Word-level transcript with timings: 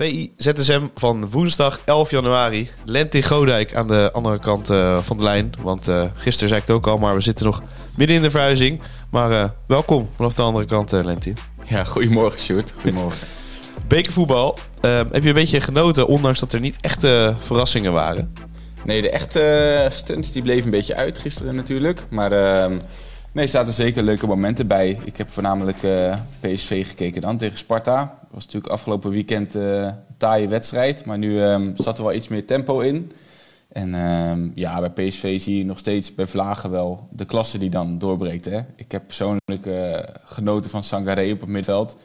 VI 0.00 0.32
ZSM 0.36 0.86
van 0.94 1.30
woensdag 1.30 1.80
11 1.84 2.10
januari. 2.10 2.70
Lent 2.84 3.14
in 3.14 3.22
Godijk 3.22 3.74
aan 3.74 3.88
de 3.88 4.10
andere 4.12 4.38
kant 4.38 4.70
uh, 4.70 4.98
van 5.02 5.16
de 5.16 5.22
lijn. 5.22 5.52
Want 5.62 5.88
uh, 5.88 6.04
gisteren 6.14 6.48
zei 6.48 6.60
ik 6.60 6.66
het 6.66 6.76
ook 6.76 6.86
al, 6.86 6.98
maar 6.98 7.14
we 7.14 7.20
zitten 7.20 7.46
nog 7.46 7.62
midden 7.96 8.16
in 8.16 8.22
de 8.22 8.30
verhuizing. 8.30 8.80
Maar 9.10 9.30
uh, 9.30 9.44
welkom 9.66 10.08
vanaf 10.16 10.32
de 10.32 10.42
andere 10.42 10.64
kant, 10.64 10.92
Lentin. 10.92 11.36
Ja, 11.64 11.84
goedemorgen, 11.84 12.40
Sjoerd. 12.40 12.72
Goedemorgen. 12.74 13.26
Bekervoetbal. 13.88 14.58
heb 14.80 15.22
je 15.22 15.28
een 15.28 15.34
beetje 15.34 15.60
genoten, 15.60 16.06
ondanks 16.06 16.40
dat 16.40 16.52
er 16.52 16.60
niet 16.60 16.76
echte 16.80 17.34
verrassingen 17.38 17.92
waren? 17.92 18.34
Nee, 18.84 19.02
de 19.02 19.10
echte 19.10 19.86
stunts 19.90 20.32
die 20.32 20.42
bleven 20.42 20.64
een 20.64 20.70
beetje 20.70 20.96
uit 20.96 21.18
gisteren 21.18 21.54
natuurlijk. 21.54 22.00
Maar 22.10 22.32
ehm, 22.32 22.78
nee, 23.32 23.52
er 23.52 23.72
zeker 23.72 24.02
leuke 24.02 24.26
momenten 24.26 24.66
bij. 24.66 24.98
Ik 25.04 25.16
heb 25.16 25.28
voornamelijk 25.28 25.78
PSV 26.40 26.88
gekeken 26.88 27.20
dan 27.20 27.36
tegen 27.36 27.58
Sparta 27.58 28.20
was 28.30 28.44
natuurlijk 28.44 28.72
afgelopen 28.72 29.10
weekend 29.10 29.56
uh, 29.56 29.82
een 29.82 29.94
taaie 30.16 30.48
wedstrijd. 30.48 31.04
Maar 31.04 31.18
nu 31.18 31.40
um, 31.40 31.72
zat 31.76 31.98
er 31.98 32.04
wel 32.04 32.12
iets 32.12 32.28
meer 32.28 32.46
tempo 32.46 32.80
in. 32.80 33.12
En 33.68 33.94
um, 33.94 34.50
ja, 34.54 34.90
bij 34.90 35.08
PSV 35.08 35.40
zie 35.40 35.58
je 35.58 35.64
nog 35.64 35.78
steeds 35.78 36.14
bij 36.14 36.26
Vlagen 36.26 36.70
wel 36.70 37.08
de 37.10 37.24
klasse 37.24 37.58
die 37.58 37.70
dan 37.70 37.98
doorbreekt. 37.98 38.44
Hè? 38.44 38.60
Ik 38.76 38.92
heb 38.92 39.06
persoonlijk 39.06 39.66
uh, 39.66 39.98
genoten 40.24 40.70
van 40.70 40.84
Sangaré 40.84 41.32
op 41.32 41.40
het 41.40 41.48
middenveld. 41.48 41.96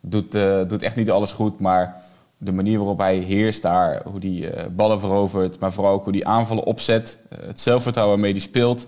Doet, 0.00 0.32
doet 0.68 0.82
echt 0.82 0.96
niet 0.96 1.10
alles 1.10 1.32
goed, 1.32 1.60
maar 1.60 2.02
de 2.38 2.52
manier 2.52 2.78
waarop 2.78 2.98
hij 2.98 3.16
heerst 3.16 3.62
daar, 3.62 4.02
hoe 4.04 4.18
hij 4.20 4.70
ballen 4.70 5.00
verovert, 5.00 5.58
maar 5.58 5.72
vooral 5.72 5.92
ook 5.92 6.04
hoe 6.04 6.12
hij 6.12 6.24
aanvallen 6.24 6.64
opzet, 6.64 7.18
het 7.28 7.60
zelfvertrouwen 7.60 8.14
waarmee 8.14 8.32
hij 8.32 8.40
speelt, 8.46 8.86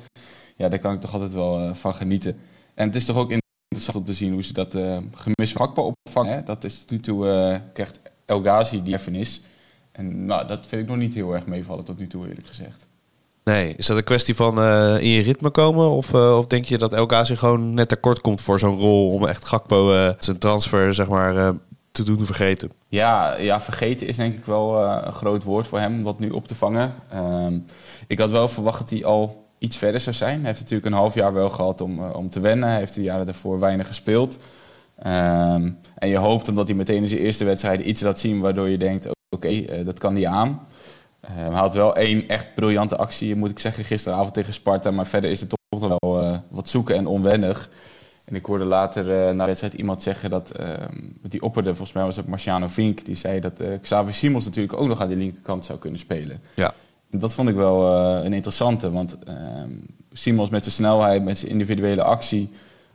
ja, 0.56 0.68
daar 0.68 0.78
kan 0.78 0.92
ik 0.92 1.00
toch 1.00 1.12
altijd 1.12 1.32
wel 1.32 1.74
van 1.74 1.94
genieten. 1.94 2.36
En 2.74 2.86
het 2.86 2.96
is 2.96 3.04
toch 3.04 3.16
ook 3.16 3.30
in 3.30 3.40
interessant 3.68 3.96
om 3.96 4.12
te 4.12 4.18
zien 4.18 4.32
hoe 4.32 4.42
ze 4.42 4.52
dat 4.52 4.74
uh, 4.74 4.98
gemis 5.14 5.52
van 5.52 5.76
opvangen. 5.76 6.34
Hè? 6.34 6.42
Dat 6.42 6.64
is 6.64 6.84
nu 6.88 7.00
toe 7.00 7.26
uh, 7.26 7.56
krijgt 7.72 7.98
El 8.26 8.40
Ghazi 8.40 8.82
die 8.82 8.92
erfenis. 8.92 9.40
En 9.92 10.24
nou, 10.26 10.46
dat 10.46 10.66
vind 10.66 10.82
ik 10.82 10.88
nog 10.88 10.96
niet 10.96 11.14
heel 11.14 11.34
erg 11.34 11.46
meevallen 11.46 11.84
tot 11.84 11.98
nu 11.98 12.06
toe, 12.06 12.28
eerlijk 12.28 12.46
gezegd. 12.46 12.86
Nee, 13.44 13.74
is 13.76 13.86
dat 13.86 13.96
een 13.96 14.04
kwestie 14.04 14.34
van 14.34 14.58
uh, 14.58 15.00
in 15.00 15.08
je 15.08 15.22
ritme 15.22 15.50
komen? 15.50 15.90
Of, 15.90 16.12
uh, 16.12 16.36
of 16.38 16.46
denk 16.46 16.64
je 16.64 16.78
dat 16.78 16.92
El 16.92 17.06
Ghazi 17.06 17.36
gewoon 17.36 17.74
net 17.74 17.88
tekort 17.88 18.20
komt 18.20 18.40
voor 18.40 18.58
zo'n 18.58 18.78
rol 18.78 19.08
om 19.08 19.26
echt 19.26 19.44
Gakpo 19.44 19.92
uh, 19.92 20.10
zijn 20.18 20.38
transfer 20.38 20.94
zeg 20.94 21.08
maar, 21.08 21.54
te 21.90 22.02
doen 22.02 22.26
vergeten? 22.26 22.70
Ja, 22.88 23.36
ja, 23.36 23.60
vergeten 23.60 24.06
is 24.06 24.16
denk 24.16 24.34
ik 24.34 24.44
wel 24.44 24.84
een 24.84 25.12
groot 25.12 25.44
woord 25.44 25.66
voor 25.66 25.78
hem 25.78 25.94
om 25.94 26.04
dat 26.04 26.18
nu 26.18 26.30
op 26.30 26.48
te 26.48 26.54
vangen. 26.54 26.94
Ehm, 27.10 27.58
ik 28.06 28.18
had 28.18 28.30
wel 28.30 28.48
verwacht 28.48 28.78
dat 28.78 28.90
hij 28.90 29.04
al 29.04 29.45
iets 29.58 29.76
verder 29.76 30.00
zou 30.00 30.16
zijn. 30.16 30.38
Hij 30.38 30.46
heeft 30.46 30.60
natuurlijk 30.60 30.86
een 30.86 30.92
half 30.92 31.14
jaar 31.14 31.32
wel 31.32 31.48
gehad 31.48 31.80
om, 31.80 31.98
uh, 31.98 32.14
om 32.14 32.30
te 32.30 32.40
wennen. 32.40 32.68
Hij 32.68 32.78
heeft 32.78 32.94
de 32.94 33.02
jaren 33.02 33.26
daarvoor 33.26 33.60
weinig 33.60 33.86
gespeeld. 33.86 34.36
Um, 35.06 35.78
en 35.94 36.08
je 36.08 36.16
hoopt 36.16 36.46
dan 36.46 36.54
dat 36.54 36.68
hij 36.68 36.76
meteen 36.76 37.02
in 37.02 37.08
zijn 37.08 37.20
eerste 37.20 37.44
wedstrijd 37.44 37.80
iets 37.80 38.00
laat 38.00 38.18
zien 38.18 38.40
waardoor 38.40 38.68
je 38.68 38.78
denkt, 38.78 39.08
oké, 39.28 39.48
uh, 39.48 39.84
dat 39.84 39.98
kan 39.98 40.14
hij 40.14 40.26
aan. 40.26 40.66
Uh, 41.24 41.30
hij 41.30 41.50
had 41.50 41.74
wel 41.74 41.96
één 41.96 42.28
echt 42.28 42.54
briljante 42.54 42.96
actie, 42.96 43.36
moet 43.36 43.50
ik 43.50 43.58
zeggen, 43.58 43.84
gisteravond 43.84 44.34
tegen 44.34 44.52
Sparta. 44.52 44.90
Maar 44.90 45.06
verder 45.06 45.30
is 45.30 45.40
het 45.40 45.48
toch 45.48 45.80
wel 45.80 46.40
wat 46.48 46.68
zoeken 46.68 46.96
en 46.96 47.06
onwennig. 47.06 47.70
En 48.24 48.34
ik 48.34 48.44
hoorde 48.44 48.64
later 48.64 49.04
na 49.04 49.42
de 49.42 49.46
wedstrijd 49.46 49.74
iemand 49.74 50.02
zeggen 50.02 50.30
dat 50.30 50.50
ehm, 50.50 51.02
die 51.22 51.42
opperde, 51.42 51.68
volgens 51.68 51.92
mij 51.92 52.04
was 52.04 52.16
het 52.16 52.26
Marciano 52.26 52.68
Vink, 52.68 53.04
die 53.04 53.14
zei 53.14 53.40
dat 53.40 53.60
Xavier 53.80 54.14
Simons 54.14 54.44
natuurlijk 54.44 54.80
ook 54.80 54.88
nog 54.88 55.00
aan 55.00 55.08
de 55.08 55.16
linkerkant 55.16 55.64
zou 55.64 55.78
kunnen 55.78 55.98
spelen. 55.98 56.40
Ja. 56.54 56.74
Dat 57.18 57.34
vond 57.34 57.48
ik 57.48 57.54
wel 57.54 57.98
uh, 58.18 58.24
een 58.24 58.32
interessante, 58.32 58.90
want 58.90 59.18
uh, 59.28 59.34
Simons 60.12 60.50
met 60.50 60.62
zijn 60.62 60.74
snelheid, 60.74 61.24
met 61.24 61.38
zijn 61.38 61.50
individuele 61.50 62.02
actie, 62.02 62.50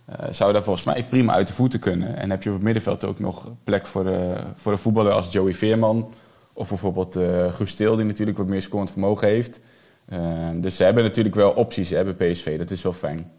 uh, 0.10 0.16
zou 0.32 0.54
daar 0.54 0.64
volgens 0.64 0.86
mij 0.86 1.04
prima 1.10 1.34
uit 1.34 1.48
de 1.48 1.54
voeten 1.54 1.80
kunnen. 1.80 2.18
En 2.18 2.30
heb 2.30 2.44
je 2.44 2.50
op 2.50 2.56
het 2.56 2.64
middenveld 2.64 3.04
ook 3.04 3.20
nog 3.20 3.52
plek 3.64 3.88
voor, 3.88 4.04
de, 4.04 4.34
voor 4.56 4.72
een 4.72 4.78
voetballer 4.78 5.12
als 5.12 5.32
Joey 5.32 5.54
Veerman. 5.54 6.14
Of 6.54 6.68
bijvoorbeeld 6.70 7.20
Guus 7.54 7.72
Steel, 7.72 7.96
die 7.96 8.06
natuurlijk 8.06 8.38
wat 8.38 8.48
meer 8.48 8.62
scorend 8.62 8.92
vermogen 8.92 9.28
heeft. 9.28 9.60
Ehm, 10.10 10.62
dus 10.62 10.76
ze 10.76 10.84
hebben 10.84 11.04
natuurlijk 11.04 11.36
wel 11.36 11.52
opties, 11.52 11.88
ze 11.88 11.96
hebben 11.96 12.16
PSV, 12.16 12.58
dat 12.58 12.72
is 12.72 12.82
wel 12.82 12.94
fijn. 12.94 13.32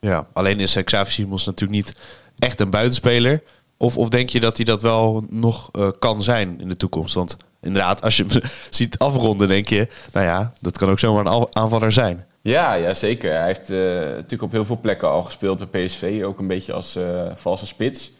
Ja, 0.00 0.26
alleen 0.32 0.60
is 0.60 0.82
Xavier 0.82 1.12
Simons 1.12 1.46
natuurlijk 1.46 1.78
niet 1.78 1.98
echt 2.38 2.60
een 2.60 2.70
buitenspeler. 2.70 3.42
Of, 3.76 3.96
of 3.96 4.08
denk 4.08 4.28
je 4.28 4.40
dat 4.40 4.56
hij 4.56 4.64
dat 4.64 4.82
wel 4.82 5.24
nog 5.30 5.68
uh, 5.72 5.88
kan 5.98 6.22
zijn 6.22 6.60
in 6.60 6.68
de 6.68 6.76
toekomst? 6.76 7.14
Want 7.14 7.36
inderdaad, 7.60 8.02
als 8.02 8.16
je 8.16 8.24
hem 8.28 8.42
ziet 8.70 8.98
afronden, 8.98 9.48
denk 9.48 9.68
je, 9.68 9.88
nou 10.12 10.26
ja, 10.26 10.52
dat 10.60 10.78
kan 10.78 10.90
ook 10.90 10.98
zomaar 10.98 11.26
een 11.26 11.46
aanvaller 11.52 11.92
zijn. 11.92 12.26
Ja, 12.40 12.74
ja 12.74 12.94
zeker. 12.94 13.32
Hij 13.32 13.46
heeft 13.46 13.70
uh, 13.70 13.78
natuurlijk 13.78 14.42
op 14.42 14.52
heel 14.52 14.64
veel 14.64 14.80
plekken 14.80 15.08
al 15.08 15.22
gespeeld 15.22 15.70
bij 15.70 15.84
PSV, 15.84 16.22
ook 16.24 16.38
een 16.38 16.46
beetje 16.46 16.72
als 16.72 16.96
uh, 16.96 17.30
valse 17.34 17.66
spits. 17.66 18.10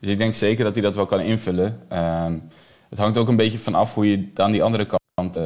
Dus 0.00 0.10
ik 0.10 0.18
denk 0.18 0.34
zeker 0.34 0.64
dat 0.64 0.74
hij 0.74 0.82
dat 0.82 0.94
wel 0.94 1.06
kan 1.06 1.20
invullen. 1.20 1.80
Uh, 1.92 2.24
het 2.88 2.98
hangt 2.98 3.18
ook 3.18 3.28
een 3.28 3.36
beetje 3.36 3.58
van 3.58 3.74
af 3.74 3.94
hoe 3.94 4.10
je 4.10 4.16
het 4.16 4.40
aan 4.40 4.52
die 4.52 4.62
andere 4.62 4.86
kant 4.86 5.40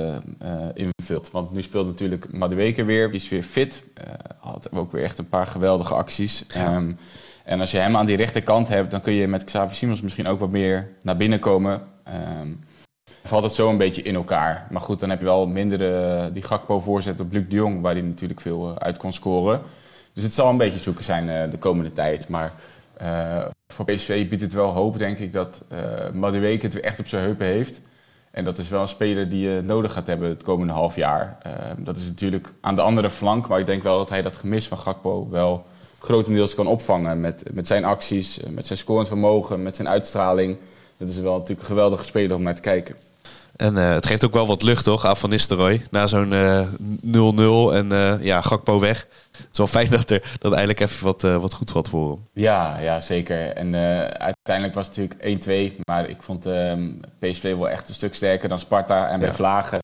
invult. 0.75 1.31
Want 1.31 1.53
nu 1.53 1.63
speelt 1.63 1.87
natuurlijk 1.87 2.33
Madueke 2.33 2.85
weer, 2.85 3.07
die 3.07 3.21
is 3.21 3.29
weer 3.29 3.43
fit. 3.43 3.83
had 4.39 4.69
ook 4.73 4.93
weer 4.93 5.05
echt 5.05 5.19
een 5.19 5.29
paar 5.29 5.47
geweldige 5.47 5.95
acties. 5.95 6.45
Ja. 6.49 6.75
Um, 6.75 6.99
en 7.45 7.61
als 7.61 7.71
je 7.71 7.79
hem 7.79 7.97
aan 7.97 8.07
die 8.07 8.17
rechterkant 8.17 8.69
hebt, 8.69 8.91
dan 8.91 9.01
kun 9.01 9.13
je 9.13 9.29
met 9.29 9.45
Xavier 9.45 9.75
Simons 9.75 10.03
misschien 10.03 10.27
ook 10.27 10.41
wat 10.41 10.51
meer 10.51 10.91
naar 11.03 11.17
binnen 11.17 11.39
komen. 11.39 11.83
Um, 12.41 12.61
valt 13.25 13.43
het 13.43 13.53
zo 13.53 13.69
een 13.69 13.77
beetje 13.77 14.03
in 14.03 14.15
elkaar. 14.15 14.67
Maar 14.71 14.81
goed, 14.81 15.01
dan 15.01 15.11
heb 15.11 15.19
je 15.19 15.25
wel 15.25 15.47
minder 15.47 15.81
uh, 15.81 16.25
die 16.33 16.43
Gakpo 16.43 16.81
voorzet 16.81 17.21
op 17.21 17.33
Luc 17.33 17.45
de 17.49 17.57
Jong, 17.57 17.81
waar 17.81 17.93
hij 17.93 18.03
natuurlijk 18.03 18.41
veel 18.41 18.71
uh, 18.71 18.77
uit 18.77 18.97
kon 18.97 19.13
scoren. 19.13 19.61
Dus 20.13 20.23
het 20.23 20.33
zal 20.33 20.51
een 20.51 20.57
beetje 20.57 20.79
zoeken 20.79 21.05
zijn 21.05 21.29
uh, 21.29 21.51
de 21.51 21.59
komende 21.59 21.93
tijd. 21.93 22.29
Maar 22.29 22.53
voor 23.69 23.85
PSV 23.85 24.29
biedt 24.29 24.43
het 24.43 24.53
wel 24.53 24.71
hoop, 24.71 24.99
denk 24.99 25.19
ik, 25.19 25.33
dat 25.33 25.65
uh, 25.73 25.79
Madueke 26.13 26.65
het 26.65 26.75
weer 26.75 26.85
echt 26.85 27.01
op 27.01 27.07
zijn 27.07 27.23
heupen 27.23 27.47
heeft. 27.47 27.81
En 28.31 28.45
dat 28.45 28.59
is 28.59 28.69
wel 28.69 28.81
een 28.81 28.89
speler 28.89 29.29
die 29.29 29.49
je 29.49 29.61
nodig 29.65 29.93
gaat 29.93 30.07
hebben 30.07 30.29
het 30.29 30.43
komende 30.43 30.73
half 30.73 30.97
jaar. 30.97 31.39
Ehm, 31.43 31.85
dat 31.85 31.97
is 31.97 32.07
natuurlijk 32.07 32.53
aan 32.61 32.75
de 32.75 32.81
andere 32.81 33.11
flank, 33.11 33.49
maar 33.49 33.61
ik 33.61 33.67
denk 33.67 33.83
wel 33.83 33.99
dat 33.99 34.09
hij 34.09 34.23
dat 34.23 34.37
gemis 34.37 34.69
van 34.69 34.79
Gakpo 34.79 35.29
wel 35.31 35.67
grotendeels 35.99 36.55
kan 36.55 36.67
opvangen 36.67 37.21
met, 37.21 37.43
met 37.53 37.67
zijn 37.67 37.85
acties, 37.85 38.41
met 38.51 38.67
zijn 38.67 38.79
scorend 38.79 39.09
vermogen, 39.09 39.63
met 39.63 39.77
zijn 39.77 39.89
uitstraling. 39.89 40.57
Dat 40.99 41.09
is 41.09 41.19
wel 41.19 41.33
natuurlijk 41.33 41.61
een 41.61 41.75
geweldige 41.75 42.05
speler 42.05 42.37
om 42.37 42.43
naar 42.43 42.55
te 42.55 42.61
kijken. 42.61 42.97
En 43.57 43.75
uh, 43.75 43.93
het 43.93 44.07
geeft 44.07 44.25
ook 44.25 44.33
wel 44.33 44.47
wat 44.47 44.63
lucht, 44.63 44.85
toch, 44.85 45.07
aan 45.07 45.17
Van 45.17 45.31
Nistelrooy. 45.31 45.83
Na 45.91 46.07
zo'n 46.07 46.33
0-0 46.33 46.33
uh, 46.33 47.77
en 47.77 47.91
uh, 47.91 48.25
ja, 48.25 48.41
Gakpo 48.41 48.81
weg. 48.81 49.07
Het 49.33 49.49
is 49.53 49.59
wel 49.59 49.67
fijn 49.67 49.91
dat 49.91 50.11
er 50.11 50.37
dat 50.39 50.53
eindelijk 50.53 50.81
even 50.81 51.05
wat, 51.05 51.23
wat 51.23 51.53
goed 51.53 51.71
valt 51.71 51.89
voor 51.89 52.11
hem. 52.11 52.27
Ja, 52.33 52.79
ja 52.79 53.01
zeker. 53.01 53.53
En 53.53 53.75
uiteindelijk 54.19 54.75
was 54.75 54.87
het 54.87 54.97
natuurlijk 54.97 55.75
1-2. 55.77 55.81
Maar 55.85 56.09
ik 56.09 56.23
vond 56.23 56.47
ehm, 56.47 56.91
PSV 57.19 57.55
wel 57.55 57.69
echt 57.69 57.89
een 57.89 57.95
stuk 57.95 58.15
sterker 58.15 58.49
dan 58.49 58.59
Sparta. 58.59 59.09
En 59.09 59.19
bij 59.19 59.29
ja. 59.29 59.35
Vlagen 59.35 59.79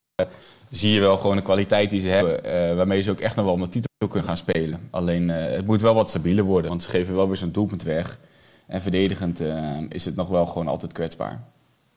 zie 0.71 0.93
je 0.93 1.01
wel 1.01 1.17
gewoon 1.17 1.37
de 1.37 1.43
kwaliteit 1.43 1.91
die 1.91 2.01
ze 2.01 2.09
hebben. 2.09 2.77
waarmee 2.77 3.03
ze 3.03 3.11
ook 3.11 3.21
echt 3.21 3.37
nog 3.37 3.45
wel 3.45 3.55
om 3.55 3.61
de 3.61 3.69
titel 3.69 4.09
kunnen 4.09 4.29
gaan 4.29 4.37
spelen. 4.37 4.89
Alleen 4.91 5.29
het 5.29 5.67
moet 5.67 5.81
wel 5.81 5.95
wat 5.95 6.09
stabieler 6.09 6.45
worden. 6.45 6.71
Want 6.71 6.83
ze 6.83 6.89
geven 6.89 7.15
wel 7.15 7.27
weer 7.27 7.37
zo'n 7.37 7.53
doelpunt 7.53 7.83
weg. 7.83 8.19
En 8.67 8.83
verdedigend 8.83 9.41
is 9.89 10.05
het 10.05 10.17
nog 10.17 10.29
wel 10.29 10.47
gewoon 10.47 10.69
altijd 10.69 10.93
kwetsbaar. 10.93 11.43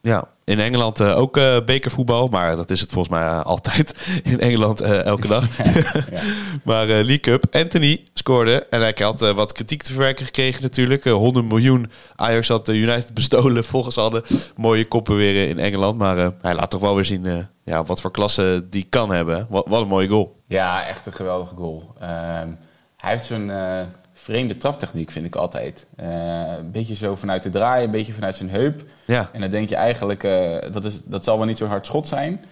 Ja, 0.02 0.28
in 0.44 0.60
Engeland 0.60 1.00
uh, 1.00 1.18
ook 1.18 1.38
uh, 1.38 1.58
bekervoetbal, 1.66 2.28
maar 2.28 2.56
dat 2.56 2.70
is 2.70 2.82
het 2.82 2.92
volgens 2.92 3.14
mij 3.14 3.24
uh, 3.24 3.42
altijd 3.42 4.08
in 4.24 4.40
Engeland 4.40 4.82
elke 4.82 5.28
dag. 5.28 5.58
ja. 5.58 6.22
maar 6.64 6.86
League 6.86 7.20
Cup, 7.20 7.46
Anthony 7.52 8.04
scoorde 8.14 8.66
en 8.70 8.82
hij 8.82 8.96
had 8.98 9.20
wat 9.20 9.52
kritiek 9.52 9.84
te 9.84 9.92
verwerken 9.92 10.26
gekregen 10.26 10.62
natuurlijk. 10.62 11.04
100 11.04 11.46
miljoen, 11.46 11.92
Ajax 12.16 12.48
had 12.48 12.68
United 12.68 13.14
bestolen 13.14 13.64
volgens 13.64 13.98
al 13.98 14.10
de 14.10 14.24
mooie 14.56 14.86
koppen 14.86 15.16
weer 15.16 15.50
in 15.50 15.60
Engeland. 15.60 15.98
Maar 15.98 16.32
hij 16.42 16.56
laat 16.56 16.70
toch 16.70 16.82
wel 16.82 16.96
weer 16.96 17.06
zien 17.06 17.48
ja, 17.64 17.84
wat 17.84 18.02
voor 18.02 18.12
klasse 18.12 18.66
die 18.70 18.86
kan 18.90 19.12
hebben. 19.12 19.48
Wat, 19.50 19.66
wat 19.68 19.82
een 19.82 19.88
mooie 19.88 20.08
goal. 20.08 20.36
Ja, 20.48 20.88
echt 20.88 21.06
een 21.06 21.14
geweldige 21.14 21.56
goal. 21.56 21.94
Ehm, 22.00 22.50
hij 22.98 23.12
heeft 23.12 23.26
zo'n 23.26 23.52
vreemde 24.28 24.58
traptechniek, 24.58 25.12
vind 25.12 25.26
ik 25.26 25.36
altijd. 25.36 25.86
Uh, 26.00 26.08
een 26.58 26.72
beetje 26.72 26.96
zo 26.96 27.16
vanuit 27.16 27.44
de 27.44 27.50
draai, 27.50 27.86
een 27.86 27.92
beetje 27.92 28.14
vanuit 28.14 28.36
zijn 28.36 28.50
heup. 28.50 28.84
Ja. 29.06 29.30
En 29.34 29.42
dan 29.42 29.50
denk 29.50 29.70
je 29.70 29.76
eigenlijk, 29.76 30.24
uh, 30.24 30.56
dat, 30.72 30.86
is, 30.86 31.02
dat 31.04 31.24
zal 31.24 31.38
wel 31.38 31.46
niet 31.46 31.57
zo'n 31.57 31.68
hard 31.68 31.86
schot 31.86 32.07
zijn. 32.07 32.46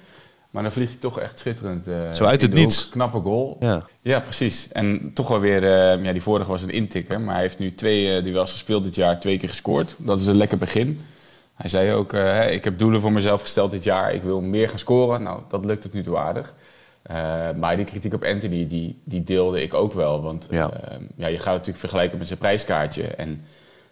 Maar 0.52 0.64
dan 0.64 0.72
vliegt 0.72 0.92
hij 0.92 1.00
toch 1.00 1.20
echt 1.20 1.40
schitterend. 1.40 1.88
Uh, 1.88 2.12
zo 2.12 2.24
uit 2.24 2.42
het 2.42 2.54
niets. 2.54 2.90
Knappe 2.90 3.20
goal. 3.20 3.58
Ja. 3.60 3.86
ja, 4.02 4.20
precies. 4.20 4.72
En 4.72 5.12
toch 5.14 5.28
wel 5.28 5.40
weer, 5.40 5.64
ja, 6.04 6.12
die 6.12 6.22
vorige 6.22 6.50
was 6.50 6.62
een 6.62 6.70
intikker. 6.70 7.22
Maar 7.22 7.34
hij 7.34 7.44
heeft 7.44 7.60
nu 7.60 7.76
twee 7.76 8.22
duels 8.22 8.52
gespeeld 8.52 8.84
dit 8.84 8.96
jaar, 8.96 9.20
twee 9.20 9.38
keer 9.38 9.50
gescoord. 9.50 9.96
Dat 9.98 10.20
is 10.20 10.28
een 10.28 10.38
lekker 10.38 10.58
begin. 10.58 11.06
Hij 11.56 11.70
zei 11.70 11.94
ook, 11.94 12.14
ik 12.50 12.64
heb 12.64 12.80
doelen 12.80 13.02
voor 13.02 13.12
mezelf 13.12 13.42
gesteld 13.42 13.72
dit 13.72 13.84
jaar. 13.84 14.14
Ik 14.14 14.24
wil 14.24 14.42
meer 14.42 14.70
gaan 14.70 14.80
scoren. 14.80 15.24
Nou, 15.24 15.42
dat 15.50 15.66
lukt 15.66 15.84
het 15.84 15.94
nu 15.94 16.04
toe 16.04 16.18
aardig. 16.18 16.54
Uh, 17.12 17.52
maar 17.52 17.76
die 17.76 17.86
kritiek 17.86 18.14
op 18.14 18.24
Anthony, 18.24 18.68
die, 18.68 19.02
die 19.04 19.24
deelde 19.24 19.62
ik 19.62 19.74
ook 19.74 19.94
wel. 19.94 20.22
Want 20.22 20.48
ja. 20.50 20.72
Uh, 20.74 20.98
ja, 21.16 21.28
je 21.28 21.38
gaat 21.38 21.54
natuurlijk 21.54 21.78
vergelijken 21.78 22.18
met 22.18 22.28
zijn 22.28 22.40
prijskaartje. 22.40 23.04
En 23.04 23.42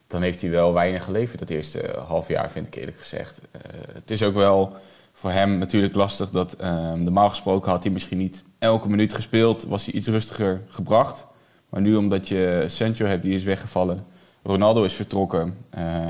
dan 0.07 0.21
heeft 0.21 0.41
hij 0.41 0.49
wel 0.49 0.73
weinig 0.73 1.03
geleverd 1.03 1.39
dat 1.39 1.49
eerste 1.49 1.99
half 2.07 2.27
jaar, 2.27 2.51
vind 2.51 2.67
ik 2.67 2.75
eerlijk 2.75 2.97
gezegd. 2.97 3.39
Uh, 3.39 3.61
het 3.93 4.11
is 4.11 4.23
ook 4.23 4.33
wel 4.33 4.75
voor 5.11 5.31
hem 5.31 5.57
natuurlijk 5.57 5.95
lastig 5.95 6.29
dat 6.29 6.57
normaal 6.95 7.29
gesproken 7.29 7.71
had 7.71 7.83
hij 7.83 7.91
misschien 7.91 8.17
niet 8.17 8.43
elke 8.59 8.89
minuut 8.89 9.13
gespeeld. 9.13 9.63
Was 9.63 9.85
hij 9.85 9.93
iets 9.93 10.07
rustiger 10.07 10.61
gebracht. 10.67 11.25
Maar 11.69 11.81
nu 11.81 11.95
omdat 11.95 12.27
je 12.27 12.63
Sancho 12.67 13.05
hebt, 13.05 13.23
die 13.23 13.33
is 13.33 13.43
weggevallen. 13.43 14.05
Ronaldo 14.43 14.83
is 14.83 14.93
vertrokken. 14.93 15.57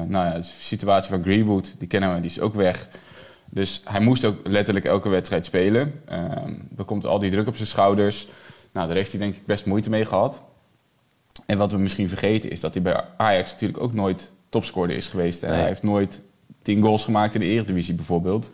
nou 0.07 0.25
ja, 0.25 0.35
de 0.35 0.44
situatie 0.44 1.09
van 1.09 1.23
Greenwood, 1.23 1.73
die 1.77 1.88
kennen 1.88 2.13
we, 2.13 2.19
die 2.19 2.29
is 2.29 2.39
ook 2.39 2.56
weg. 2.56 2.88
Dus 3.53 3.81
hij 3.85 4.00
moest 4.00 4.25
ook 4.25 4.47
letterlijk 4.47 4.85
elke 4.85 5.09
wedstrijd 5.09 5.45
spelen. 5.45 6.01
Er 6.77 6.83
komt 6.85 7.05
al 7.05 7.19
die 7.19 7.31
druk 7.31 7.47
op 7.47 7.55
zijn 7.55 7.67
schouders. 7.67 8.27
Nou, 8.71 8.88
daar 8.88 8.95
heeft 8.95 9.11
hij 9.11 9.19
denk 9.19 9.35
ik 9.35 9.45
best 9.45 9.65
moeite 9.65 9.89
mee 9.89 10.05
gehad. 10.05 10.41
En 11.45 11.57
wat 11.57 11.71
we 11.71 11.77
misschien 11.77 12.09
vergeten 12.09 12.50
is 12.50 12.59
dat 12.59 12.73
hij 12.73 12.83
bij 12.83 13.05
Ajax 13.17 13.51
natuurlijk 13.51 13.83
ook 13.83 13.94
nooit 13.94 14.31
topscorer 14.50 14.95
is 14.95 15.07
geweest. 15.07 15.41
Hij 15.41 15.65
heeft 15.65 15.83
nooit 15.83 16.21
tien 16.61 16.81
goals 16.81 17.03
gemaakt 17.03 17.33
in 17.33 17.39
de 17.39 17.45
Eredivisie 17.45 17.94
bijvoorbeeld. 17.94 18.51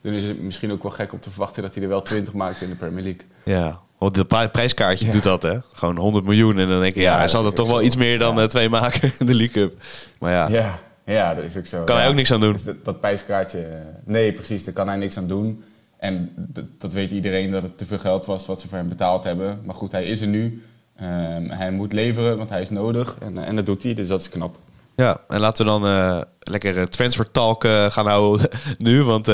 Dan 0.00 0.12
is 0.12 0.24
het 0.24 0.42
misschien 0.42 0.72
ook 0.72 0.82
wel 0.82 0.92
gek 0.92 1.12
om 1.12 1.20
te 1.20 1.30
verwachten 1.30 1.62
dat 1.62 1.74
hij 1.74 1.82
er 1.82 1.88
wel 1.88 2.02
20 2.02 2.32
maakt 2.32 2.60
in 2.60 2.68
de 2.68 2.74
Premier 2.74 3.02
League. 3.02 3.22
Ja, 3.44 3.80
want 3.98 4.16
het 4.16 4.52
prijskaartje 4.52 5.10
doet 5.10 5.22
dat, 5.22 5.42
hè? 5.42 5.58
Gewoon 5.72 5.96
100 5.96 6.24
miljoen. 6.24 6.58
En 6.58 6.68
dan 6.68 6.80
denk 6.80 6.94
je, 6.94 7.00
ja, 7.00 7.16
hij 7.16 7.28
zal 7.28 7.46
er 7.46 7.54
toch 7.54 7.68
wel 7.68 7.82
iets 7.82 7.96
meer 7.96 8.18
dan 8.18 8.36
ja. 8.36 8.46
twee 8.46 8.68
maken 8.68 9.12
in 9.18 9.26
de 9.26 9.34
League 9.34 9.68
Cup. 9.68 9.82
Maar 10.18 10.50
ja. 10.50 10.78
Ja. 11.04 11.34
Dat 11.34 11.44
is 11.44 11.56
ook 11.56 11.66
zo. 11.66 11.84
Kan 11.84 11.96
hij 11.96 12.08
ook 12.08 12.14
niks 12.14 12.32
aan 12.32 12.40
doen? 12.40 12.52
Dus 12.52 12.64
dat, 12.82 13.00
prijskaartje, 13.00 13.60
eh, 13.60 13.80
nee, 14.04 14.32
precies, 14.32 14.64
daar 14.64 14.74
kan 14.74 14.88
hij 14.88 14.96
niks 14.96 15.18
aan 15.18 15.28
doen. 15.28 15.64
En 15.96 16.32
dat 16.78 16.92
weet 16.92 17.10
iedereen 17.10 17.50
dat 17.50 17.62
het 17.62 17.78
te 17.78 17.86
veel 17.86 17.98
geld 17.98 18.26
was 18.26 18.46
wat 18.46 18.60
ze 18.60 18.68
voor 18.68 18.78
hem 18.78 18.88
betaald 18.88 19.24
hebben. 19.24 19.60
Maar 19.64 19.74
goed, 19.74 19.92
hij 19.92 20.04
is 20.04 20.20
er 20.20 20.26
nu. 20.26 20.62
Um, 21.02 21.50
hij 21.50 21.70
moet 21.70 21.92
leveren, 21.92 22.36
want 22.36 22.48
hij 22.48 22.60
is 22.62 22.70
nodig. 22.70 23.16
En, 23.20 23.38
en 23.38 23.56
dat 23.56 23.66
doet 23.66 23.82
hij, 23.82 23.94
dus 23.94 24.08
dat 24.08 24.20
is 24.20 24.28
knap. 24.28 24.58
Ja, 24.96 25.20
en 25.28 25.40
laten 25.40 25.64
we 25.64 25.70
dan 25.70 25.86
uh, 25.86 26.20
lekker 26.38 26.88
transfer 26.88 27.30
talk 27.30 27.64
uh, 27.64 27.90
gaan 27.90 28.06
houden 28.06 28.48
nu. 28.78 29.02
Want 29.02 29.30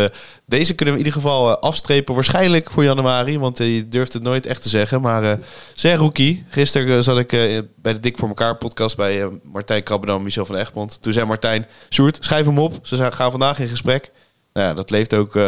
deze 0.46 0.74
kunnen 0.74 0.94
we 0.94 1.00
in 1.00 1.06
ieder 1.06 1.20
geval 1.20 1.58
afstrepen 1.58 2.14
waarschijnlijk 2.14 2.70
voor 2.70 2.84
januari. 2.84 3.38
Want 3.38 3.58
je 3.58 3.88
durft 3.88 4.12
het 4.12 4.22
nooit 4.22 4.46
echt 4.46 4.62
te 4.62 4.68
zeggen. 4.68 5.00
Maar 5.00 5.40
uh, 5.82 5.94
Rookie. 5.94 6.44
Gisteren 6.48 7.04
zat 7.04 7.18
ik 7.18 7.28
bij 7.76 7.92
de 7.92 8.00
Dik 8.00 8.18
voor 8.18 8.28
elkaar 8.28 8.56
podcast 8.56 8.96
bij 8.96 9.40
Martijn 9.42 9.82
Krabbedam 9.82 10.16
en 10.16 10.22
Michel 10.22 10.46
van 10.46 10.56
Egmond. 10.56 11.02
Toen 11.02 11.12
zei 11.12 11.26
Martijn, 11.26 11.66
Sjoerd, 11.90 12.18
schrijf 12.20 12.46
hem 12.46 12.58
op. 12.58 12.78
Ze 12.82 13.12
gaan 13.12 13.30
vandaag 13.30 13.58
in 13.58 13.68
gesprek. 13.68 14.10
Nou 14.52 14.66
ja, 14.66 14.74
dat 14.74 14.90
leeft 14.90 15.14
ook 15.14 15.38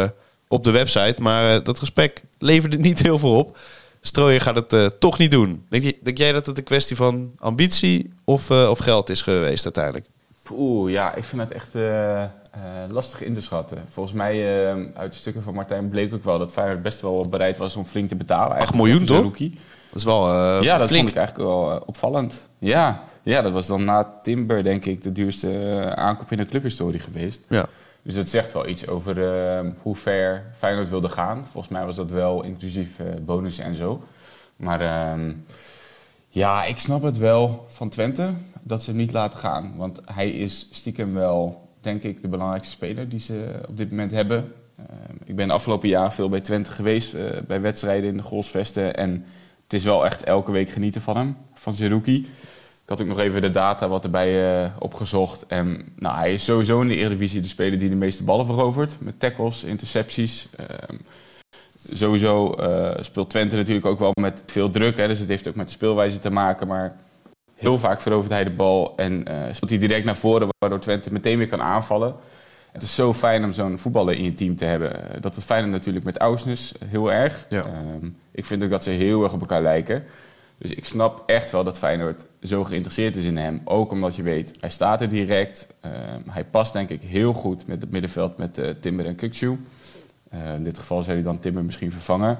op 0.47 0.63
de 0.63 0.71
website. 0.71 1.21
Maar 1.21 1.63
dat 1.63 1.79
gesprek 1.79 2.21
leverde 2.37 2.77
niet 2.77 2.99
heel 2.99 3.19
veel 3.19 3.37
op. 3.37 3.57
Strooijer 4.05 4.41
gaat 4.41 4.55
het 4.55 4.73
uh, 4.73 4.85
toch 4.85 5.17
niet 5.17 5.31
doen. 5.31 5.65
Denk, 5.69 5.83
je, 5.83 5.97
denk, 6.01 6.17
jij 6.17 6.31
dat 6.31 6.45
het 6.45 6.57
een 6.57 6.63
kwestie 6.63 6.95
van 6.95 7.31
ambitie 7.37 8.13
of, 8.23 8.49
uh, 8.49 8.69
of 8.69 8.79
geld 8.79 9.09
is 9.09 9.21
geweest 9.21 9.63
uiteindelijk? 9.63 10.05
Oeh, 10.51 10.91
ja, 10.91 11.15
ik 11.15 11.23
vind 11.23 11.41
het 11.41 11.51
echt 11.51 11.75
uh, 11.75 12.23
lastig 12.89 13.23
in 13.23 13.33
te 13.33 13.41
schatten. 13.41 13.85
Volgens 13.89 14.15
mij, 14.15 14.67
uit 14.93 15.11
de 15.11 15.17
stukken 15.17 15.43
van 15.43 15.53
Martijn, 15.53 15.89
bleek 15.89 16.13
ook 16.13 16.23
wel 16.23 16.39
dat 16.39 16.51
Feyenoord 16.51 16.81
best 16.81 17.01
wel 17.01 17.29
bereid 17.29 17.57
was 17.57 17.75
om 17.75 17.85
flink 17.85 18.09
te 18.09 18.15
betalen. 18.15 18.57
8 18.57 18.73
miljoen 18.73 19.05
toch? 19.05 19.37
Dat 19.37 19.41
is 19.93 20.03
wel 20.03 20.33
Ja, 20.63 20.77
dat 20.77 20.89
vond 20.89 21.09
ik 21.09 21.15
eigenlijk 21.15 21.47
wel 21.47 21.83
opvallend. 21.85 22.47
Ja, 22.59 23.03
ja, 23.21 23.41
dat 23.41 23.51
was 23.51 23.67
dan 23.67 23.83
na 23.83 24.19
Timber 24.23 24.63
denk 24.63 24.85
ik 24.85 25.01
de 25.01 25.11
duurste 25.11 25.81
aankoop 25.95 26.31
in 26.31 26.37
de 26.37 26.45
clubhistorie 26.45 26.99
geweest. 26.99 27.41
Ja. 27.49 27.65
Dus 28.03 28.15
het 28.15 28.29
zegt 28.29 28.53
wel 28.53 28.67
iets 28.67 28.87
over 28.87 29.17
uh, 29.17 29.71
hoe 29.81 29.95
ver 29.95 30.53
Feyenoord 30.57 30.89
wilde 30.89 31.09
gaan. 31.09 31.45
Volgens 31.51 31.73
mij 31.73 31.85
was 31.85 31.95
dat 31.95 32.09
wel 32.09 32.43
inclusief 32.43 32.99
uh, 32.99 33.07
bonussen 33.21 33.63
en 33.65 33.75
zo. 33.75 34.03
Maar 34.55 34.81
uh, 34.81 35.33
ja, 36.29 36.63
ik 36.63 36.79
snap 36.79 37.03
het 37.03 37.17
wel 37.17 37.65
van 37.67 37.89
Twente 37.89 38.29
dat 38.61 38.83
ze 38.83 38.89
hem 38.89 38.99
niet 38.99 39.11
laten 39.11 39.39
gaan. 39.39 39.73
Want 39.75 39.99
hij 40.05 40.29
is 40.29 40.67
stiekem 40.71 41.13
wel, 41.13 41.69
denk 41.81 42.03
ik, 42.03 42.21
de 42.21 42.27
belangrijkste 42.27 42.73
speler 42.73 43.09
die 43.09 43.19
ze 43.19 43.61
op 43.67 43.77
dit 43.77 43.89
moment 43.89 44.11
hebben. 44.11 44.53
Ehm, 44.77 45.15
ik 45.25 45.35
ben 45.35 45.49
afgelopen 45.49 45.89
jaar 45.89 46.13
veel 46.13 46.29
bij 46.29 46.41
Twente 46.41 46.71
geweest, 46.71 47.13
eh, 47.13 47.41
bij 47.47 47.61
wedstrijden 47.61 48.09
in 48.09 48.17
de 48.17 48.23
Golsvesten. 48.23 48.95
En 48.95 49.25
het 49.63 49.73
is 49.73 49.83
wel 49.83 50.05
echt 50.05 50.23
elke 50.23 50.51
week 50.51 50.69
genieten 50.69 51.01
van 51.01 51.17
hem, 51.17 51.37
van 51.53 51.73
Zerouki. 51.73 52.27
Ik 52.83 52.89
had 52.89 53.01
ook 53.01 53.07
nog 53.07 53.19
even 53.19 53.41
de 53.41 53.51
data 53.51 53.87
wat 53.87 54.03
erbij 54.03 54.63
uh, 54.63 54.69
opgezocht. 54.79 55.45
En 55.47 55.85
nou, 55.95 56.17
hij 56.17 56.33
is 56.33 56.43
sowieso 56.43 56.81
in 56.81 56.87
de 56.87 56.95
Eredivisie 56.95 57.41
de 57.41 57.47
speler 57.47 57.79
die 57.79 57.89
de 57.89 57.95
meeste 57.95 58.23
ballen 58.23 58.45
verovert. 58.45 58.95
Met 58.99 59.19
tackles, 59.19 59.63
intercepties. 59.63 60.47
Uh, 60.59 60.97
sowieso 61.93 62.55
uh, 62.59 62.91
speelt 62.99 63.29
Twente 63.29 63.55
natuurlijk 63.55 63.85
ook 63.85 63.99
wel 63.99 64.11
met 64.19 64.43
veel 64.45 64.69
druk. 64.69 64.97
Hè, 64.97 65.07
dus 65.07 65.19
het 65.19 65.27
heeft 65.27 65.47
ook 65.47 65.55
met 65.55 65.65
de 65.65 65.73
speelwijze 65.73 66.19
te 66.19 66.29
maken. 66.29 66.67
Maar 66.67 66.95
heel 67.55 67.79
vaak 67.79 68.01
verovert 68.01 68.31
hij 68.31 68.43
de 68.43 68.49
bal 68.49 68.93
en 68.95 69.27
eh, 69.27 69.53
speelt 69.53 69.69
hij 69.69 69.79
direct 69.79 70.05
naar 70.05 70.15
voren. 70.15 70.47
Waardoor 70.57 70.79
Twente 70.79 71.13
meteen 71.13 71.37
weer 71.37 71.47
kan 71.47 71.61
aanvallen. 71.61 72.15
Het 72.71 72.83
is 72.83 72.95
zo 72.95 73.13
fijn 73.13 73.43
om 73.43 73.51
zo'n 73.51 73.77
voetballer 73.77 74.15
in 74.15 74.23
je 74.23 74.33
team 74.33 74.55
te 74.55 74.65
hebben. 74.65 75.21
Dat 75.21 75.35
het 75.35 75.43
fijner 75.43 75.69
natuurlijk 75.69 76.05
met 76.05 76.17
Ausnes 76.17 76.73
heel 76.85 77.11
erg. 77.11 77.45
Ja. 77.49 77.65
Ehm, 77.65 78.09
ik 78.31 78.45
vind 78.45 78.63
ook 78.63 78.69
dat 78.69 78.83
ze 78.83 78.89
heel 78.89 79.23
erg 79.23 79.33
op 79.33 79.39
elkaar 79.39 79.61
lijken. 79.61 80.03
Dus 80.63 80.73
ik 80.73 80.85
snap 80.85 81.23
echt 81.25 81.51
wel 81.51 81.63
dat 81.63 81.77
Feyenoord 81.77 82.25
zo 82.41 82.63
geïnteresseerd 82.63 83.15
is 83.15 83.25
in 83.25 83.37
hem. 83.37 83.61
Ook 83.63 83.91
omdat 83.91 84.15
je 84.15 84.23
weet, 84.23 84.53
hij 84.59 84.69
staat 84.69 85.01
er 85.01 85.09
direct. 85.09 85.67
Uh, 85.85 85.91
hij 86.29 86.45
past 86.45 86.73
denk 86.73 86.89
ik 86.89 87.01
heel 87.01 87.33
goed 87.33 87.67
met 87.67 87.81
het 87.81 87.91
middenveld 87.91 88.37
met 88.37 88.57
uh, 88.57 88.69
Timber 88.69 89.05
en 89.05 89.15
Kukcu. 89.15 89.57
Uh, 90.33 90.53
in 90.53 90.63
dit 90.63 90.77
geval 90.77 91.01
zou 91.01 91.15
hij 91.15 91.25
dan 91.25 91.39
Timber 91.39 91.63
misschien 91.63 91.91
vervangen. 91.91 92.37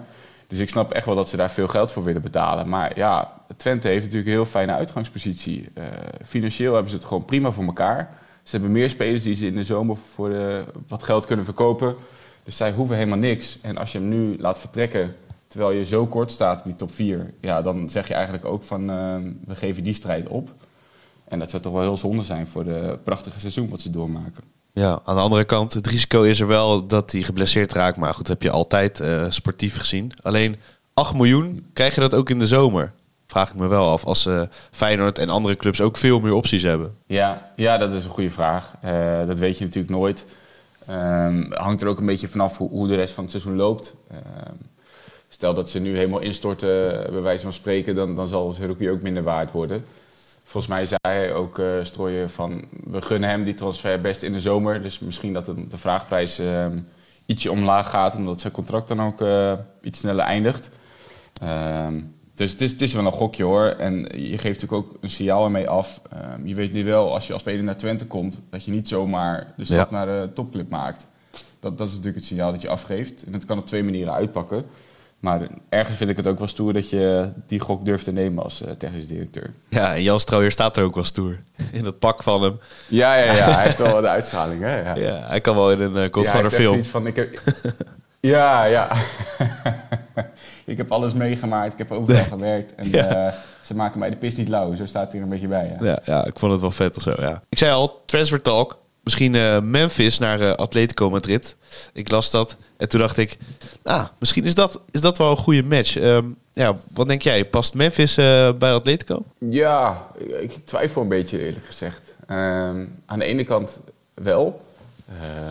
Dus 0.48 0.60
ik 0.60 0.70
snap 0.70 0.92
echt 0.92 1.06
wel 1.06 1.16
dat 1.16 1.30
ze 1.30 1.38
daar 1.38 1.52
veel 1.52 1.68
geld 1.68 1.92
voor 1.92 2.04
willen 2.04 2.22
betalen. 2.22 2.70
Maar 2.70 2.98
ja, 2.98 3.34
Twente 3.58 3.88
heeft 3.88 4.04
natuurlijk 4.04 4.30
een 4.30 4.36
heel 4.36 4.46
fijne 4.46 4.72
uitgangspositie. 4.72 5.70
Eh, 5.74 5.86
financieel 6.26 6.74
hebben 6.74 6.92
ze 6.92 6.98
het 6.98 7.06
gewoon 7.06 7.26
prima 7.26 7.52
voor 7.52 7.66
elkaar. 7.66 8.18
Ze 8.44 8.52
hebben 8.52 8.72
meer 8.72 8.90
spelers 8.90 9.24
die 9.24 9.36
ze 9.36 9.46
in 9.46 9.56
de 9.56 9.64
zomer 9.64 9.98
voor 10.14 10.66
wat 10.88 11.04
geld 11.04 11.26
kunnen 11.26 11.46
verkopen. 11.46 11.96
Dus 12.44 12.58
zij 12.58 12.72
hoeven 12.72 12.96
helemaal 12.96 13.18
niks. 13.18 13.62
En 13.62 13.78
als 13.78 13.92
je 13.92 13.98
hem 13.98 14.10
nu 14.10 14.38
laat 14.40 14.60
vertrekken 14.60 15.16
terwijl 15.54 15.78
je 15.78 15.86
zo 15.86 16.08
kort 16.08 16.32
staat 16.32 16.58
in 16.58 16.70
die 16.70 16.76
top 16.76 16.94
4, 16.94 17.34
ja, 17.42 17.62
dan 17.62 17.90
zeg 17.90 18.08
je 18.08 18.14
eigenlijk 18.14 18.46
ook 18.46 18.64
van 18.64 18.90
uh, 18.90 19.16
we 19.46 19.56
geven 19.56 19.84
die 19.84 19.94
strijd 19.94 20.28
op. 20.28 20.50
En 21.24 21.40
dat 21.40 21.50
zou 21.50 21.62
toch 21.62 21.74
wel 21.74 21.82
heel 21.82 21.98
zonde 21.98 22.24
zijn 22.24 22.48
voor 22.48 22.64
de 22.64 23.00
prachtige 23.04 23.40
seizoen 23.40 23.70
wat 23.70 23.82
ze 23.82 23.90
doormaken. 23.90 24.44
Ja, 24.72 25.00
aan 25.04 25.16
de 25.16 25.22
andere 25.22 25.44
kant, 25.44 25.74
het 25.74 25.88
risico 25.88 26.22
is 26.22 26.40
er 26.40 26.48
wel 26.48 26.88
dat 26.88 27.12
hij 27.12 27.22
geblesseerd 27.22 27.74
raakt. 27.74 27.98
Maar 27.98 28.14
goed, 28.14 28.28
dat 28.28 28.28
heb 28.28 28.42
je 28.42 28.52
altijd 28.52 29.00
uh, 29.00 29.26
sportief 29.30 29.78
gezien. 29.78 30.12
Alleen 30.22 30.56
8 30.94 31.14
miljoen, 31.14 31.66
krijg 31.74 31.96
je 31.96 32.02
dat 32.02 32.16
ook 32.16 32.30
in 32.30 32.40
de 32.40 32.48
zomer? 32.48 32.92
Vraag 33.28 33.50
ik 33.50 33.56
me 33.56 33.68
wel 33.68 33.90
af. 33.90 34.06
Als 34.06 34.26
uh, 34.26 34.42
Feyenoord 34.72 35.18
en 35.18 35.30
andere 35.30 35.56
clubs 35.56 35.82
ook 35.82 35.98
veel 35.98 36.20
meer 36.20 36.34
opties 36.34 36.64
hebben. 36.64 36.96
Ja, 37.06 37.52
ja 37.56 37.78
dat 37.78 37.94
is 37.94 38.04
een 38.04 38.10
goede 38.10 38.32
vraag. 38.32 38.74
Uh, 38.86 39.28
dat 39.28 39.40
weet 39.40 39.58
je 39.58 39.64
natuurlijk 39.64 39.94
nooit. 39.94 40.26
Um, 40.90 41.54
hangt 41.54 41.82
er 41.82 41.88
ook 41.88 42.00
een 42.00 42.06
beetje 42.06 42.28
vanaf 42.28 42.58
hoe, 42.58 42.70
hoe 42.70 42.88
de 42.88 42.96
rest 42.96 43.14
van 43.14 43.24
het 43.24 43.32
seizoen 43.32 43.56
loopt. 43.56 43.96
Stel 45.34 45.54
dat 45.54 45.70
ze 45.70 45.80
nu 45.80 45.96
helemaal 45.96 46.20
instorten, 46.20 46.70
bij 47.12 47.22
wijze 47.22 47.44
van 47.44 47.54
spreken, 47.54 47.96
dan, 47.96 48.16
dan 48.16 48.28
zal 48.28 48.54
Zerouki 48.54 48.90
ook 48.90 49.02
minder 49.02 49.24
waard 49.24 49.52
worden. 49.52 49.86
Volgens 50.44 50.74
mij 50.74 50.86
zei 50.86 51.00
hij 51.02 51.34
ook 51.34 51.60
uh, 51.60 51.84
strooien 51.84 52.30
van 52.30 52.66
we 52.84 53.02
gunnen 53.02 53.30
hem 53.30 53.44
die 53.44 53.54
transfer 53.54 54.02
best 54.02 54.24
in 54.24 54.34
de 54.34 54.40
zomer. 54.40 54.82
Dus 54.82 55.00
misschien 55.00 55.34
dat 55.34 55.46
de, 55.46 55.68
de 55.68 55.78
vraagprijs 55.78 56.40
uh, 56.40 56.66
ietsje 57.26 57.52
omlaag 57.52 57.90
gaat, 57.90 58.16
omdat 58.16 58.42
zijn 58.42 58.54
contract 58.54 58.88
dan 58.88 59.02
ook 59.02 59.22
uh, 59.22 59.54
iets 59.82 60.00
sneller 60.00 60.26
eindigt. 60.26 60.70
Ehm, 61.42 62.02
dus 62.34 62.52
het 62.52 62.62
is, 62.62 62.72
het 62.72 62.82
is 62.82 62.94
wel 62.94 63.06
een 63.06 63.12
gokje 63.12 63.44
hoor. 63.44 63.66
En 63.66 63.96
je 64.12 64.38
geeft 64.38 64.62
natuurlijk 64.62 64.74
ook 64.74 64.98
een 65.02 65.10
signaal 65.10 65.46
ermee 65.46 65.70
af. 65.70 66.02
Ehm, 66.10 66.48
je 66.48 66.56
weet 66.56 66.74
nu 66.74 66.84
wel, 66.84 67.14
als 67.14 67.28
je 67.28 67.34
als 67.34 67.42
speler 67.42 67.64
naar 67.64 67.78
Twente 67.78 68.06
komt, 68.06 68.40
dat 68.50 68.66
je 68.66 68.72
niet 68.72 68.88
zomaar 68.88 69.54
de 69.58 69.66
stap 69.66 69.92
naar 69.92 70.06
de 70.06 70.30
topclub 70.34 70.70
maakt. 70.70 71.08
Dat, 71.60 71.78
dat 71.78 71.88
is 71.88 71.94
natuurlijk 71.94 72.20
het 72.20 72.26
signaal 72.26 72.52
dat 72.52 72.62
je 72.62 72.70
afgeeft. 72.70 73.24
En 73.24 73.32
dat 73.32 73.46
kan 73.46 73.58
op 73.58 73.66
twee 73.66 73.84
manieren 73.84 74.14
uitpakken. 74.14 74.66
Maar 75.24 75.48
ergens 75.70 75.98
vind 75.98 76.10
ik 76.10 76.18
het 76.18 76.28
ook 76.28 76.38
wel 76.38 76.48
stoer 76.48 76.74
dat 76.74 76.90
je 76.90 77.32
die 77.48 77.60
gok 77.60 77.86
durft 77.86 78.04
te 78.04 78.12
nemen 78.12 78.44
als 78.44 78.62
uh, 78.62 78.72
technisch 78.72 79.08
directeur. 79.08 79.54
Ja, 79.70 79.96
en 79.96 80.02
Jan 80.02 80.20
Strooijer 80.20 80.52
staat 80.52 80.78
er 80.78 80.84
ook 80.84 80.96
wel 80.96 81.04
stoer. 81.04 81.40
In 81.72 81.84
dat 81.84 82.00
pak 82.00 82.24
van 82.24 82.44
hem. 82.44 82.60
Ja, 82.88 83.16
ja, 83.16 83.34
ja. 83.34 83.52
hij 83.52 83.64
heeft 83.64 83.78
wel 83.92 84.02
de 84.02 84.08
uitstraling. 84.08 84.62
Hè? 84.62 84.82
Ja. 84.82 84.96
ja 84.96 85.28
hij 85.28 85.42
kan 85.42 85.56
wel 85.56 85.72
in 85.72 85.82
een 85.82 85.96
uh, 85.96 86.08
Godfather 86.12 86.44
ja, 86.44 86.50
film. 86.50 86.84
Van, 86.84 87.08
ik 87.08 87.16
heb... 87.16 87.40
ja, 88.34 88.64
ja. 88.64 88.92
ik 90.66 90.78
heb 90.78 90.92
alles 90.92 91.14
meegemaakt. 91.14 91.74
Ik 91.74 91.80
heb 91.80 91.92
overal 91.92 92.24
gewerkt. 92.24 92.76
En 92.76 92.90
ja. 92.92 93.28
uh, 93.28 93.34
ze 93.62 93.76
maken 93.76 94.00
mij 94.00 94.10
de 94.10 94.18
pis 94.18 94.36
niet 94.36 94.50
lauw. 94.50 94.76
Zo 94.76 94.86
staat 94.86 95.08
hij 95.12 95.18
er 95.18 95.24
een 95.24 95.32
beetje 95.32 95.48
bij. 95.48 95.76
Ja. 95.80 95.86
ja. 95.86 96.00
Ja, 96.06 96.26
ik 96.26 96.40
vond 96.40 96.52
het 96.52 96.62
wel 96.62 96.72
vet 96.72 96.98
of 96.98 97.04
zo. 97.04 97.14
Ja. 97.18 97.44
Ik 97.50 97.58
zei 97.58 97.72
al, 97.72 98.02
transfer 98.06 98.42
talk. 98.42 98.78
Misschien 99.04 99.34
uh, 99.34 99.60
Memphis 99.60 100.18
naar 100.18 100.42
uh, 100.42 100.52
Atletico 100.52 101.10
Madrid. 101.10 101.56
Ik 101.94 102.12
las 102.12 102.32
dat. 102.32 102.56
En 102.78 102.90
toen 102.90 103.00
dacht 103.00 103.18
ik, 103.18 103.38
ah, 103.84 104.08
misschien 104.20 104.46
is 104.46 104.56
dat, 104.56 104.82
is 104.92 105.02
dat 105.02 105.18
wel 105.18 105.32
een 105.32 105.38
goede 105.38 105.64
match. 105.64 105.96
Um, 105.96 106.38
ja, 106.54 106.76
wat 106.94 107.08
denk 107.08 107.22
jij? 107.22 107.46
Past 107.46 107.74
Memphis 107.74 108.18
uh, 108.18 108.52
bij 108.52 108.74
Atletico? 108.74 109.24
Ja, 109.38 110.08
ik, 110.40 110.60
twijfel 110.66 111.02
een 111.02 111.08
beetje 111.08 111.46
eerlijk 111.46 111.66
gezegd. 111.66 112.02
Um, 112.30 113.02
aan 113.06 113.20
de 113.20 113.26
ene 113.26 113.44
kant 113.44 113.80
wel. 114.14 114.66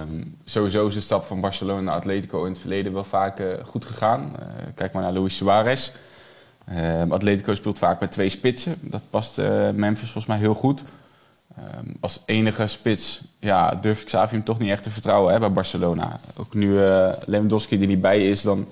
Um, 0.00 0.36
sowieso 0.44 0.86
is 0.86 0.94
de 0.94 1.00
stap 1.00 1.24
van 1.24 1.40
Barcelona 1.40 1.80
naar 1.80 1.94
Atletico 1.94 2.44
in 2.44 2.50
het 2.50 2.60
verleden 2.60 2.92
wel 2.92 3.04
vaak 3.04 3.42
goed 3.64 3.84
gegaan. 3.84 4.32
kijk 4.74 4.92
maar 4.92 5.02
naar 5.02 5.12
Luis 5.12 5.36
Suarez. 5.36 5.90
Atletico 7.08 7.54
speelt 7.54 7.78
vaak 7.78 8.00
met 8.00 8.12
twee 8.12 8.28
spitsen. 8.28 8.74
Dat 8.80 9.02
past 9.10 9.36
Memphis 9.72 10.10
volgens 10.10 10.26
mij 10.26 10.38
heel 10.38 10.54
goed. 10.54 10.82
Als 12.00 12.22
enige 12.26 12.66
spits 12.66 13.20
ja, 13.44 13.74
durf 13.80 14.04
Xavi 14.04 14.34
hem 14.34 14.44
toch 14.44 14.58
niet 14.58 14.70
echt 14.70 14.82
te 14.82 14.90
vertrouwen 14.90 15.32
hè, 15.32 15.38
bij 15.38 15.52
Barcelona. 15.52 16.20
Ook 16.36 16.54
nu 16.54 16.68
uh, 16.68 17.12
Lewandowski 17.26 17.80
er 17.80 17.86
niet 17.86 18.00
bij 18.00 18.28
is, 18.28 18.42
dan 18.42 18.66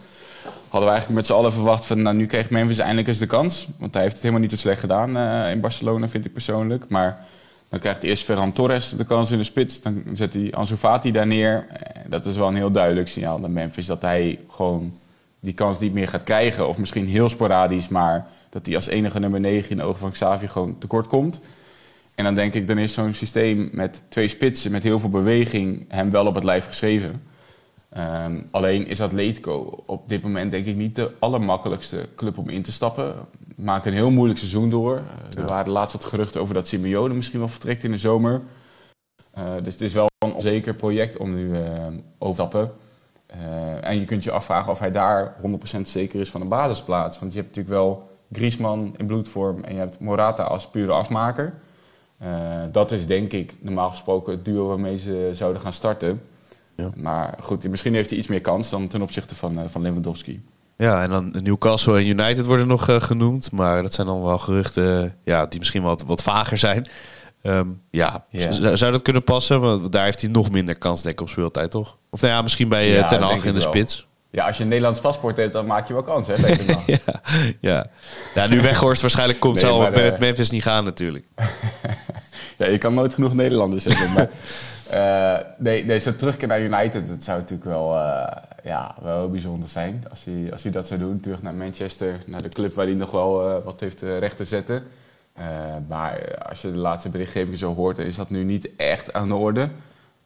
hadden 0.69 0.89
we 0.89 0.95
eigenlijk 0.95 1.11
met 1.11 1.27
z'n 1.27 1.33
allen 1.33 1.53
verwacht 1.53 1.85
van... 1.85 2.03
Nou, 2.03 2.17
nu 2.17 2.27
kreeg 2.27 2.51
Memphis 2.51 2.79
eindelijk 2.79 3.09
eens 3.09 3.19
de 3.19 3.27
kans. 3.27 3.69
Want 3.79 3.93
hij 3.95 4.03
heeft 4.03 4.15
het 4.15 4.23
helemaal 4.23 4.43
niet 4.43 4.51
zo 4.51 4.57
slecht 4.57 4.81
gedaan 4.81 5.17
uh, 5.17 5.51
in 5.51 5.61
Barcelona, 5.61 6.09
vind 6.09 6.25
ik 6.25 6.33
persoonlijk. 6.33 6.89
Maar 6.89 7.25
Dan 7.69 7.81
krijgt 7.81 8.03
eerst 8.03 8.25
Ferran 8.25 8.53
Torres 8.53 8.91
de 8.91 9.05
kans 9.05 9.31
in 9.31 9.39
de 9.39 9.45
spits. 9.45 9.83
Dan 9.83 10.03
zet 10.13 10.33
hij 10.35 10.53
Ansu 10.53 10.77
Fati 10.77 11.11
daar 11.11 11.27
neer. 11.27 11.67
Dat 12.07 12.27
is 12.27 12.37
wel 12.37 12.49
een 12.49 12.55
heel 12.55 12.71
duidelijk 12.71 13.09
signaal 13.09 13.39
naar 13.39 13.51
Memphis 13.51 13.87
dat 13.87 14.03
hij 14.03 14.39
gewoon 14.51 14.93
die 15.41 15.55
kans 15.55 15.79
niet 15.79 15.93
meer 15.93 16.09
gaat 16.09 16.25
krijgen. 16.25 16.69
Of 16.69 16.79
misschien 16.79 17.07
heel 17.07 17.29
sporadisch, 17.29 17.89
maar 17.89 18.27
dat 18.51 18.67
hij 18.67 18.75
als 18.75 18.87
enige 18.87 19.19
nummer 19.19 19.41
9 19.41 19.71
in 19.71 19.77
de 19.77 19.83
ogen 19.83 20.01
van 20.01 20.11
Xavi 20.11 20.49
gewoon 20.49 20.79
tekort 20.79 21.07
komt. 21.07 21.41
En 22.21 22.27
dan 22.27 22.35
denk 22.35 22.55
ik, 22.55 22.67
dan 22.67 22.79
is 22.79 22.93
zo'n 22.93 23.13
systeem 23.13 23.69
met 23.73 24.03
twee 24.09 24.29
spitsen, 24.29 24.73
met 24.73 24.83
heel 24.83 24.99
veel 24.99 25.09
beweging, 25.09 25.85
hem 25.89 26.11
wel 26.11 26.27
op 26.27 26.35
het 26.35 26.45
lijf 26.45 26.67
geschreven. 26.67 27.23
Ehm, 27.91 28.41
alleen 28.51 28.87
is 28.87 29.01
Atletico 29.01 29.83
op 29.87 30.09
dit 30.09 30.23
moment 30.23 30.51
denk 30.51 30.67
ik 30.67 30.77
niet 30.77 30.97
de 30.97 31.11
allermakkelijkste 31.19 32.09
club 32.17 32.39
om 32.39 32.49
in 32.49 32.63
te 32.63 32.73
stappen. 32.73 33.15
Maakt 33.57 33.87
een 33.87 33.93
heel 33.93 34.11
moeilijk 34.11 34.39
seizoen 34.39 34.71
door. 34.71 34.97
Uh, 34.97 35.43
er 35.43 35.47
waren 35.47 35.73
laatst 35.73 35.93
wat 35.93 36.05
geruchten 36.05 36.41
over 36.41 36.55
dat 36.55 36.69
Simeone 36.69 37.15
misschien 37.15 37.39
wel 37.39 37.49
vertrekt 37.49 37.85
in 37.85 37.91
de 37.91 37.99
zomer. 37.99 38.41
Uh, 39.39 39.53
dus 39.63 39.73
het 39.73 39.83
is 39.83 39.93
wel 39.93 40.09
een 40.19 40.33
onzeker 40.33 40.75
project 40.75 41.17
om 41.17 41.35
nu 41.35 41.51
uh, 41.51 41.63
over 42.19 42.45
te 42.45 42.49
stappen. 42.49 42.73
en 43.81 43.99
je 43.99 44.05
kunt 44.05 44.25
je 44.25 44.31
afvragen 44.31 44.73
of 44.73 44.79
hij 44.79 44.93
daar 44.93 45.35
100% 45.77 45.81
zeker 45.83 46.21
is 46.21 46.31
van 46.31 46.41
een 46.41 46.49
basisplaats. 46.49 47.19
Want 47.19 47.33
je 47.33 47.39
hebt 47.39 47.57
natuurlijk 47.57 47.83
wel 47.83 48.09
Griezmann 48.33 48.95
in 48.97 49.07
bloedvorm 49.07 49.65
en 49.65 49.73
je 49.73 49.79
hebt 49.79 50.01
Morata 50.01 50.43
als 50.43 50.69
pure 50.69 50.93
afmaker. 50.93 51.55
Dat 52.73 52.93
is 52.93 53.07
denk 53.07 53.33
ik 53.33 53.53
normaal 53.61 53.91
gesproken 53.91 54.33
het 54.33 54.45
duo 54.45 54.67
waarmee 54.67 54.99
ze 54.99 55.31
zouden 55.33 55.63
gaan 55.63 55.73
starten. 55.73 56.21
Ja. 56.77 56.91
Maar 56.97 57.35
goed, 57.41 57.69
misschien 57.69 57.95
heeft 57.95 58.11
hij 58.11 58.19
iets 58.19 58.29
meer 58.29 58.41
kans 58.41 58.71
dan 58.71 58.89
ten 58.89 59.03
opzichte 59.03 59.35
van, 59.35 59.59
uh, 59.59 59.65
van 59.69 59.83
Lewandowski. 59.83 60.43
Ja, 60.77 61.03
en 61.03 61.11
dan 61.11 61.37
Newcastle 61.43 61.99
en 61.99 62.07
United 62.07 62.47
worden 62.47 62.67
nog 62.67 62.89
uh, 62.89 63.01
genoemd. 63.01 63.53
Maar 63.53 63.83
dat 63.83 63.95
zijn 63.95 64.07
dan 64.07 64.23
wel 64.23 64.39
geruchten 64.39 65.17
ja, 65.25 65.47
die 65.47 65.59
misschien 65.59 65.83
wat, 65.83 66.03
wat 66.03 66.23
vager 66.23 66.59
zijn. 66.59 66.89
Um, 67.43 67.81
ja, 67.91 68.25
yeah. 68.31 68.75
zou 68.77 68.93
dat 68.93 69.03
kunnen 69.03 69.25
passen? 69.25 69.61
Want 69.61 69.93
daar 69.93 70.05
heeft 70.05 70.21
hij 70.21 70.31
nog 70.31 70.51
minder 70.51 70.79
kans 70.79 71.03
denk 71.03 71.15
ik 71.15 71.21
op 71.21 71.29
speeltijd, 71.29 71.71
toch? 71.71 71.97
Of 72.11 72.21
nou 72.21 72.33
ja, 72.33 72.43
misschien 72.43 72.69
bij 72.69 72.89
uh, 72.89 72.95
ja, 72.95 73.07
Ten 73.07 73.23
Hag 73.23 73.45
in 73.45 73.55
de 73.55 73.61
wel. 73.61 73.69
spits. 73.69 74.09
Ja, 74.31 74.47
als 74.47 74.57
je 74.57 74.63
een 74.63 74.69
Nederlands 74.69 75.01
paspoort 75.01 75.37
hebt, 75.37 75.53
dan 75.53 75.67
maak 75.67 75.87
je 75.87 75.93
wel 75.93 76.03
kans, 76.03 76.27
hè? 76.27 76.35
ja, 76.87 76.99
ja. 77.61 77.87
ja, 78.35 78.47
nu 78.47 78.61
Weghorst 78.61 79.01
waarschijnlijk 79.01 79.41
komt, 79.41 79.55
nee, 79.55 79.65
zou 79.65 79.91
met 79.91 80.19
Memphis 80.19 80.51
niet 80.51 80.63
gaan 80.63 80.85
natuurlijk. 80.85 81.25
ja, 82.59 82.67
je 82.67 82.79
kan 82.79 82.95
nooit 82.95 83.15
genoeg 83.15 83.35
Nederlanders 83.35 83.85
hebben. 83.85 84.13
maar 84.13 84.29
uh, 84.93 85.47
nee, 85.67 85.85
nee, 85.85 85.99
zo 85.99 86.17
terugkeer 86.17 86.49
naar 86.49 86.61
United, 86.61 87.09
dat 87.09 87.23
zou 87.23 87.39
natuurlijk 87.39 87.71
wel, 87.71 87.95
uh, 87.95 88.27
ja, 88.65 88.95
wel 89.03 89.19
heel 89.19 89.31
bijzonder 89.31 89.69
zijn. 89.69 90.05
Als 90.11 90.25
hij, 90.25 90.53
als 90.53 90.63
hij 90.63 90.73
dat 90.73 90.87
zou 90.87 91.01
doen, 91.01 91.21
terug 91.21 91.43
naar 91.43 91.55
Manchester, 91.55 92.23
naar 92.27 92.43
de 92.43 92.49
club 92.49 92.75
waar 92.75 92.87
hij 92.87 92.95
nog 92.95 93.11
wel 93.11 93.63
wat 93.63 93.81
heeft 93.81 94.03
recht 94.03 94.37
te 94.37 94.45
zetten. 94.45 94.83
maar 95.89 96.39
als 96.49 96.63
je 96.63 96.71
de 96.71 96.77
laatste 96.77 97.09
berichtgeving 97.09 97.59
zo 97.59 97.75
hoort, 97.75 97.99
is 97.99 98.17
dat 98.17 98.31
nu 98.31 98.45
niet 98.45 98.69
echt 98.77 99.13
aan 99.13 99.29
de 99.29 99.35
orde. 99.35 99.69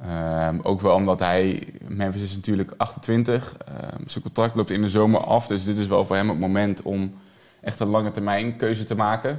Ehm, 0.01 0.59
ook 0.63 0.81
wel 0.81 0.95
omdat 0.95 1.19
hij, 1.19 1.69
Memphis 1.89 2.23
is 2.23 2.35
natuurlijk 2.35 2.73
28, 2.77 3.57
ehm, 3.67 3.84
zijn 4.07 4.25
contract 4.25 4.57
loopt 4.57 4.71
in 4.71 4.83
de 4.83 4.89
zomer 4.89 5.21
af. 5.21 5.47
Dus 5.47 5.65
dit 5.65 5.77
is 5.77 5.87
wel 5.87 6.05
voor 6.05 6.17
hem 6.17 6.29
het 6.29 6.39
moment 6.39 6.83
om 6.83 7.15
echt 7.61 7.81
een 7.81 7.89
lange 7.89 8.11
termijn 8.11 8.57
keuze 8.57 8.85
te 8.85 8.95
maken. 8.95 9.39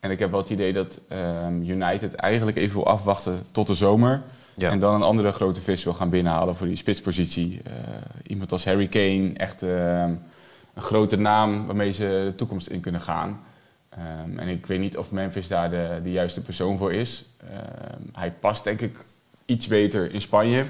En 0.00 0.10
ik 0.10 0.18
heb 0.18 0.30
wel 0.30 0.40
het 0.40 0.50
idee 0.50 0.72
dat 0.72 1.00
um, 1.12 1.62
United 1.62 2.14
eigenlijk 2.14 2.56
even 2.56 2.76
wil 2.76 2.86
afwachten 2.86 3.42
tot 3.52 3.66
de 3.66 3.74
zomer. 3.74 4.22
Ja. 4.54 4.70
En 4.70 4.78
dan 4.78 4.94
een 4.94 5.02
andere 5.02 5.32
grote 5.32 5.60
vis 5.60 5.84
wil 5.84 5.94
gaan 5.94 6.10
binnenhalen 6.10 6.54
voor 6.54 6.66
die 6.66 6.76
spitspositie. 6.76 7.52
Uh, 7.66 7.72
iemand 8.26 8.52
als 8.52 8.64
Harry 8.64 8.86
Kane, 8.86 9.32
echt 9.34 9.62
uh, 9.62 10.02
een 10.74 10.82
grote 10.82 11.16
naam 11.16 11.66
waarmee 11.66 11.90
ze 11.90 12.22
de 12.24 12.34
toekomst 12.34 12.66
in 12.66 12.80
kunnen 12.80 13.00
gaan. 13.00 13.40
Um, 14.24 14.38
en 14.38 14.48
ik 14.48 14.66
weet 14.66 14.80
niet 14.80 14.96
of 14.96 15.12
Memphis 15.12 15.48
daar 15.48 15.70
de, 15.70 16.00
de 16.02 16.12
juiste 16.12 16.42
persoon 16.42 16.76
voor 16.76 16.92
is. 16.92 17.24
Hij 18.12 18.32
past 18.32 18.64
denk 18.64 18.80
ik 18.80 18.98
iets 19.44 19.66
beter 19.66 20.14
in 20.14 20.20
Spanje. 20.20 20.64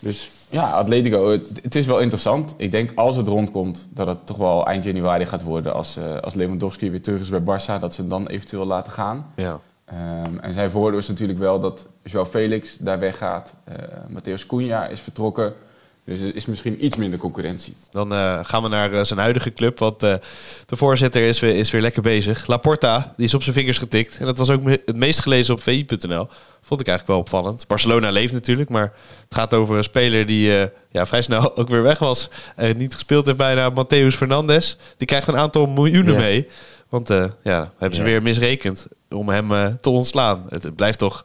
Dus 0.00 0.30
ja, 0.50 0.70
Atletico, 0.70 1.30
het, 1.30 1.60
het, 1.62 1.74
is 1.74 1.86
wel 1.86 1.98
interessant. 1.98 2.54
Ik 2.56 2.70
denk 2.70 2.92
als 2.94 3.16
het 3.16 3.28
rondkomt 3.28 3.86
dat 3.90 4.06
het 4.06 4.26
toch 4.26 4.36
wel 4.36 4.66
eind 4.66 4.84
januari 4.84 5.26
gaat 5.26 5.42
worden. 5.42 5.74
Als, 5.74 5.98
uh, 5.98 6.18
als 6.18 6.34
Lewandowski 6.34 6.90
weer 6.90 7.02
terug 7.02 7.20
is 7.20 7.28
bij 7.28 7.40
Barça, 7.40 7.80
dat 7.80 7.94
ze 7.94 8.00
hem 8.00 8.10
dan 8.10 8.26
eventueel 8.26 8.66
laten 8.66 8.92
gaan. 8.92 9.26
Ja. 9.36 9.60
Um, 10.24 10.40
en 10.40 10.54
zijn 10.54 10.70
voordeel 10.70 10.98
is 10.98 11.08
natuurlijk 11.08 11.38
wel 11.38 11.60
dat 11.60 11.86
Joao 12.02 12.24
Felix 12.24 12.76
daar 12.78 12.98
weggaat. 12.98 13.52
Uh, 13.68 13.74
Matthäus 14.18 14.46
Cunha 14.46 14.86
is 14.86 15.00
vertrokken. 15.00 15.54
Dus 16.06 16.20
er 16.20 16.34
is 16.34 16.46
misschien 16.46 16.84
iets 16.84 16.96
minder 16.96 17.18
concurrentie. 17.18 17.74
Dan 17.90 18.12
uh, 18.12 18.38
gaan 18.42 18.62
we 18.62 18.68
naar 18.68 18.92
uh, 18.92 19.04
zijn 19.04 19.18
huidige 19.18 19.52
club. 19.52 19.78
Want 19.78 20.02
uh, 20.02 20.14
de 20.66 20.76
voorzitter 20.76 21.22
is 21.22 21.40
weer, 21.40 21.56
is 21.56 21.70
weer 21.70 21.80
lekker 21.80 22.02
bezig. 22.02 22.46
Laporta, 22.46 23.14
die 23.16 23.26
is 23.26 23.34
op 23.34 23.42
zijn 23.42 23.54
vingers 23.54 23.78
getikt. 23.78 24.18
En 24.18 24.26
dat 24.26 24.38
was 24.38 24.50
ook 24.50 24.62
het 24.64 24.96
meest 24.96 25.20
gelezen 25.20 25.54
op 25.54 25.62
VI.nl. 25.62 26.28
Vond 26.62 26.80
ik 26.80 26.86
eigenlijk 26.86 27.06
wel 27.06 27.18
opvallend. 27.18 27.66
Barcelona 27.66 28.10
leeft 28.10 28.32
natuurlijk. 28.32 28.68
Maar 28.68 28.92
het 29.28 29.34
gaat 29.34 29.54
over 29.54 29.76
een 29.76 29.84
speler 29.84 30.26
die 30.26 30.50
ja, 30.90 31.06
vrij 31.06 31.22
snel 31.22 31.56
ook 31.58 31.68
weer 31.68 31.82
weg 31.82 31.98
was. 31.98 32.30
En 32.56 32.76
niet 32.76 32.94
gespeeld 32.94 33.26
heeft 33.26 33.38
bijna. 33.38 33.70
Matthäus 33.70 34.16
Fernandes. 34.16 34.76
Die 34.96 35.06
krijgt 35.06 35.28
een 35.28 35.36
aantal 35.36 35.66
miljoenen 35.66 36.12
yeah. 36.12 36.24
mee. 36.24 36.48
Want 36.88 37.08
ja, 37.42 37.72
hebben 37.78 37.96
ze 37.96 38.02
weer 38.02 38.22
misrekend 38.22 38.86
om 39.10 39.28
hem 39.28 39.52
uh, 39.52 39.66
te 39.80 39.90
ontslaan. 39.90 40.46
Het, 40.48 40.62
het, 40.62 40.76
blijft 40.76 40.98
toch 40.98 41.24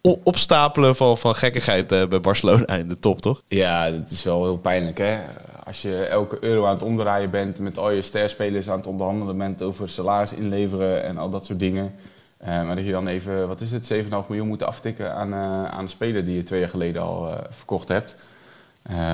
opstapelen 0.00 0.96
van, 0.96 1.18
van 1.18 1.34
gekkigheid 1.34 1.92
uh, 1.92 2.06
bij 2.06 2.20
Barcelona 2.20 2.76
in 2.76 2.88
de 2.88 2.98
top, 2.98 3.20
toch? 3.20 3.42
Ja, 3.46 3.90
dat 3.90 4.10
is 4.10 4.22
wel 4.22 4.42
heel 4.44 4.56
pijnlijk, 4.56 4.98
hè? 4.98 5.18
Als 5.64 5.82
je 5.82 5.96
elke 5.96 6.38
euro 6.40 6.64
aan 6.66 6.74
het 6.74 6.82
omdraaien 6.82 7.30
bent, 7.30 7.58
met 7.58 7.78
al 7.78 7.90
je 7.90 8.02
sterspelers 8.02 8.70
aan 8.70 8.78
het 8.78 8.86
onderhandelen 8.86 9.38
bent 9.38 9.62
over 9.62 9.88
salaris 9.88 10.32
inleveren 10.32 11.04
en 11.04 11.18
al 11.18 11.30
dat 11.30 11.46
soort 11.46 11.58
dingen. 11.58 11.94
Uh, 12.42 12.46
maar 12.46 12.76
dat 12.76 12.84
je 12.84 12.90
dan 12.90 13.06
even, 13.06 13.48
wat 13.48 13.60
is 13.60 13.70
het, 13.70 13.92
7,5 13.92 14.08
miljoen 14.08 14.46
moet 14.46 14.62
aftikken 14.62 15.14
aan, 15.14 15.34
aan 15.70 15.84
de 15.84 15.90
speler 15.90 16.24
die 16.24 16.36
je 16.36 16.42
twee 16.42 16.60
jaar 16.60 16.68
geleden 16.68 17.02
al 17.02 17.34
verkocht 17.50 17.88
hebt. 17.88 18.14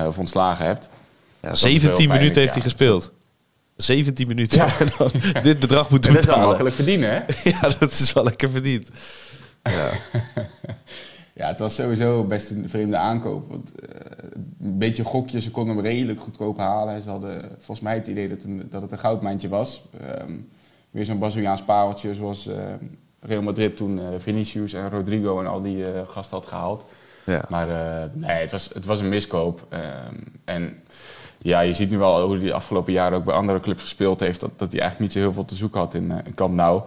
of 0.07 0.19
ontslagen 0.19 0.67
hebt. 0.67 0.89
Ja, 1.41 1.55
17 1.55 2.09
minuten 2.09 2.41
heeft 2.41 2.55
hij 2.55 2.63
gespeeld. 2.63 3.13
17 3.77 4.27
minuten. 4.27 4.59
Ja. 4.59 4.71
Dit 5.43 5.59
bedrag 5.59 5.91
moet 5.91 6.01
betalen. 6.01 6.23
Dat 6.23 6.35
is 6.35 6.37
wel 6.37 6.47
makkelijk 6.47 6.75
verdienen, 6.75 7.11
hè? 7.11 7.21
ja, 7.51 7.61
dat 7.79 7.93
is 7.93 8.13
wel 8.13 8.25
lekker 8.25 8.51
verdiend. 8.51 8.89
Ja. 9.71 9.91
ja, 11.41 11.47
het 11.49 11.59
was 11.59 11.75
sowieso 11.75 12.25
best 12.25 12.51
een 12.51 12.69
vreemde 12.69 12.97
aankoop. 12.97 13.49
Want, 13.49 13.71
uh, 13.83 13.89
een 14.61 14.79
beetje 14.79 15.05
gokjes, 15.05 15.45
ze 15.45 15.51
konden 15.51 15.77
hem 15.77 15.85
redelijk 15.85 16.21
goedkoop 16.21 16.59
halen. 16.59 17.03
Ze 17.03 17.11
hadden 17.11 17.41
volgens 17.51 17.81
mij 17.81 17.95
het 17.95 18.07
idee 18.07 18.29
dat, 18.29 18.43
een, 18.45 18.67
dat 18.71 18.83
het 18.83 18.93
een 18.93 18.99
goudmijntje 18.99 19.49
was. 19.49 19.85
Um, 20.21 20.49
weer 20.91 21.05
zo'n 21.05 21.19
Braziliaans 21.19 21.63
pareltje 21.63 22.15
zoals 22.15 22.47
uh, 22.47 22.55
Real 23.21 23.43
Madrid 23.43 23.77
toen 23.77 23.99
uh, 23.99 24.05
Vinicius 24.19 24.73
en 24.73 24.91
Rodrigo 24.91 25.41
en 25.41 25.47
al 25.47 25.63
die 25.63 25.85
gasten 26.09 26.37
had 26.37 26.47
gehaald. 26.47 26.85
Ja. 27.25 27.45
Maar 27.49 27.67
nee, 28.13 28.41
het 28.41 28.51
was, 28.51 28.71
het 28.75 28.85
was 28.85 29.01
een 29.01 29.09
miskoop. 29.09 29.67
Um, 29.73 30.25
en 30.45 30.83
ja, 31.39 31.61
je 31.61 31.73
ziet 31.73 31.91
nu 31.91 31.99
wel 31.99 32.23
hoe 32.23 32.37
hij 32.37 32.47
de 32.47 32.53
afgelopen 32.53 32.93
jaren 32.93 33.19
ook 33.19 33.25
bij 33.25 33.35
andere 33.35 33.61
clubs 33.61 33.83
gespeeld 33.83 34.21
heeft. 34.21 34.41
Dat, 34.41 34.51
dat 34.57 34.73
hij 34.73 34.81
eigenlijk 34.81 35.01
niet 35.01 35.13
zo 35.13 35.19
heel 35.19 35.33
veel 35.33 35.45
te 35.45 35.55
zoeken 35.55 35.81
had 35.81 35.95
in, 35.95 36.11
in 36.25 36.35
Camp 36.35 36.55
Nou. 36.55 36.83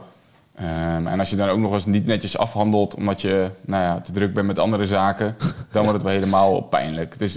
Um, 0.61 1.07
en 1.07 1.19
als 1.19 1.29
je 1.29 1.35
dan 1.35 1.49
ook 1.49 1.59
nog 1.59 1.73
eens 1.73 1.85
niet 1.85 2.05
netjes 2.05 2.37
afhandelt 2.37 2.95
omdat 2.95 3.21
je 3.21 3.49
nou 3.65 3.83
ja, 3.83 4.01
te 4.01 4.11
druk 4.11 4.33
bent 4.33 4.47
met 4.47 4.59
andere 4.59 4.85
zaken, 4.85 5.35
dan 5.71 5.83
wordt 5.83 5.97
het 5.97 6.01
wel 6.01 6.11
helemaal 6.11 6.61
pijnlijk. 6.61 7.15
Dus 7.17 7.33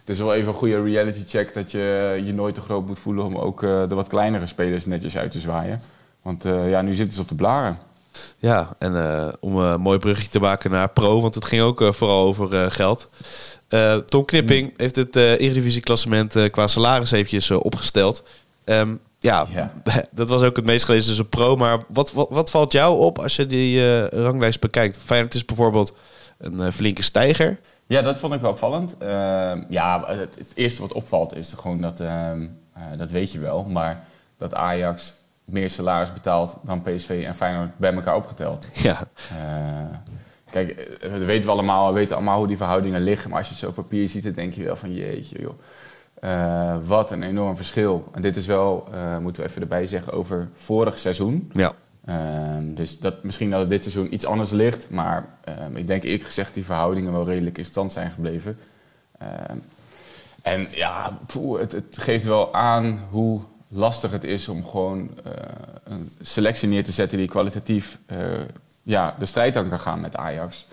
het 0.00 0.08
is 0.08 0.18
wel 0.18 0.34
even 0.34 0.48
een 0.48 0.58
goede 0.58 0.82
reality 0.82 1.24
check 1.28 1.54
dat 1.54 1.70
je 1.70 2.20
je 2.24 2.32
nooit 2.32 2.54
te 2.54 2.60
groot 2.60 2.86
moet 2.86 2.98
voelen 2.98 3.24
om 3.24 3.36
ook 3.36 3.62
uh, 3.62 3.88
de 3.88 3.94
wat 3.94 4.08
kleinere 4.08 4.46
spelers 4.46 4.86
netjes 4.86 5.16
uit 5.16 5.30
te 5.30 5.40
zwaaien. 5.40 5.80
Want 6.22 6.44
uh, 6.44 6.70
ja, 6.70 6.82
nu 6.82 6.94
zitten 6.94 7.14
ze 7.14 7.20
op 7.20 7.28
de 7.28 7.34
blaren. 7.34 7.78
Ja, 8.38 8.68
en 8.78 8.92
uh, 8.92 9.28
om 9.40 9.56
een 9.56 9.80
mooi 9.80 9.98
brugje 9.98 10.28
te 10.28 10.40
maken 10.40 10.70
naar 10.70 10.88
pro, 10.88 11.20
want 11.20 11.34
het 11.34 11.44
ging 11.44 11.62
ook 11.62 11.94
vooral 11.94 12.26
over 12.26 12.70
geld. 12.70 13.08
Tom 14.06 14.24
Knipping 14.24 14.66
mm. 14.66 14.74
heeft 14.76 14.96
het 14.96 15.16
Eredivisie-klassement 15.16 16.50
qua 16.50 16.66
salaris 16.66 17.10
eventjes 17.10 17.50
opgesteld. 17.50 18.22
Um, 18.64 19.00
ja, 19.22 19.46
ja, 19.50 19.72
dat 20.10 20.28
was 20.28 20.42
ook 20.42 20.56
het 20.56 20.64
meest 20.64 20.84
gelezen 20.84 21.06
tussen 21.06 21.28
pro. 21.28 21.56
Maar 21.56 21.78
wat, 21.88 22.12
wat, 22.12 22.30
wat 22.30 22.50
valt 22.50 22.72
jou 22.72 22.98
op 22.98 23.18
als 23.18 23.36
je 23.36 23.46
die 23.46 23.78
uh, 23.78 24.06
ranglijst 24.06 24.60
bekijkt? 24.60 24.98
Feyenoord 24.98 25.34
is 25.34 25.44
bijvoorbeeld 25.44 25.94
een 26.38 26.54
uh, 26.54 26.68
flinke 26.68 27.02
stijger. 27.02 27.60
Ja, 27.86 28.02
dat 28.02 28.18
vond 28.18 28.34
ik 28.34 28.40
wel 28.40 28.50
opvallend. 28.50 28.94
Uh, 29.02 29.52
ja, 29.68 30.04
het, 30.06 30.34
het, 30.34 30.52
eerste 30.54 30.80
wat 30.80 30.92
opvalt 30.92 31.36
is 31.36 31.52
gewoon 31.52 31.80
dat, 31.80 32.00
ehm, 32.00 32.46
dat 32.96 33.10
weet 33.10 33.32
je 33.32 33.38
wel, 33.38 33.64
maar 33.64 34.04
dat 34.38 34.54
Ajax 34.54 35.14
meer 35.44 35.70
salaris 35.70 36.12
betaalt 36.12 36.56
dan 36.64 36.82
PSV 36.82 37.24
en 37.26 37.34
Feyenoord 37.34 37.78
bij 37.78 37.92
elkaar 37.94 38.16
opgeteld. 38.16 38.66
Ja. 38.82 39.08
kijk, 40.50 40.98
dat 41.00 41.24
weten 41.24 41.44
we 41.44 41.52
allemaal, 41.52 41.88
we 41.88 41.94
weten 41.94 42.14
allemaal 42.14 42.38
hoe 42.38 42.46
die 42.46 42.56
verhoudingen 42.56 43.00
liggen. 43.00 43.30
Maar 43.30 43.38
als 43.38 43.46
je 43.46 43.52
het 43.52 43.62
zo 43.62 43.68
op 43.68 43.74
papier 43.74 44.08
ziet, 44.08 44.22
dan 44.22 44.32
denk 44.32 44.54
je 44.54 44.64
wel 44.64 44.76
van 44.76 44.94
jeetje 44.94 45.40
joh 45.40 45.54
uh, 46.20 46.76
wat 46.86 47.10
een 47.10 47.22
enorm 47.22 47.56
verschil. 47.56 48.08
En 48.12 48.22
dit 48.22 48.36
is 48.36 48.46
wel, 48.46 48.88
uh, 48.94 49.18
moeten 49.18 49.42
we 49.42 49.48
even 49.48 49.62
erbij 49.62 49.86
zeggen, 49.86 50.12
over 50.12 50.48
vorig 50.54 50.98
seizoen. 50.98 51.50
Ja. 51.52 51.72
Uh, 52.08 52.16
dus 52.60 52.98
dat, 52.98 53.22
misschien 53.22 53.50
dat 53.50 53.60
het 53.60 53.70
dit 53.70 53.82
seizoen 53.82 54.14
iets 54.14 54.26
anders 54.26 54.50
ligt. 54.50 54.90
Maar 54.90 55.28
ehm, 55.44 55.76
ik 55.76 55.86
denk 55.86 56.02
eerlijk 56.02 56.24
gezegd 56.24 56.54
die 56.54 56.64
verhoudingen 56.64 57.12
wel 57.12 57.24
redelijk 57.24 57.58
in 57.58 57.64
stand 57.64 57.92
zijn 57.92 58.10
gebleven. 58.10 58.58
Ehm, 59.18 59.56
en 60.42 60.66
ja, 60.70 61.18
poeh, 61.26 61.60
het, 61.60 61.72
het, 61.72 61.98
geeft 61.98 62.24
wel 62.24 62.54
aan 62.54 63.00
hoe 63.10 63.40
lastig 63.68 64.10
het 64.10 64.24
is 64.24 64.48
om 64.48 64.64
gewoon 64.64 65.10
eh, 65.24 65.32
een 65.84 66.10
selectie 66.20 66.68
neer 66.68 66.84
te 66.84 66.92
zetten 66.92 67.18
die 67.18 67.28
kwalitatief 67.28 67.98
ja, 68.82 69.14
de 69.18 69.26
strijd 69.26 69.56
aan 69.56 69.68
kan 69.68 69.80
gaan 69.80 70.00
met 70.00 70.16
Ajax. 70.16 70.66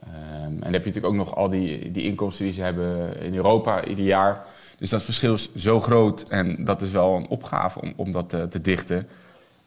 Ehm, 0.00 0.44
en 0.44 0.60
dan 0.60 0.72
heb 0.72 0.84
je 0.84 0.88
natuurlijk 0.88 1.06
ook 1.06 1.26
nog 1.26 1.36
al 1.36 1.48
die, 1.48 1.90
die 1.90 2.04
inkomsten 2.04 2.44
die 2.44 2.54
ze 2.54 2.62
hebben 2.62 3.16
in 3.20 3.34
Europa 3.34 3.84
ieder 3.84 4.04
jaar. 4.04 4.46
Dus 4.80 4.90
dat 4.90 5.02
verschil 5.02 5.34
is 5.34 5.54
zo 5.54 5.80
groot 5.80 6.22
en 6.28 6.64
dat 6.64 6.82
is 6.82 6.90
wel 6.90 7.16
een 7.16 7.28
opgave 7.28 7.80
om, 7.80 7.92
om 7.96 8.12
dat 8.12 8.28
te, 8.28 8.48
te 8.48 8.60
dichten. 8.60 9.08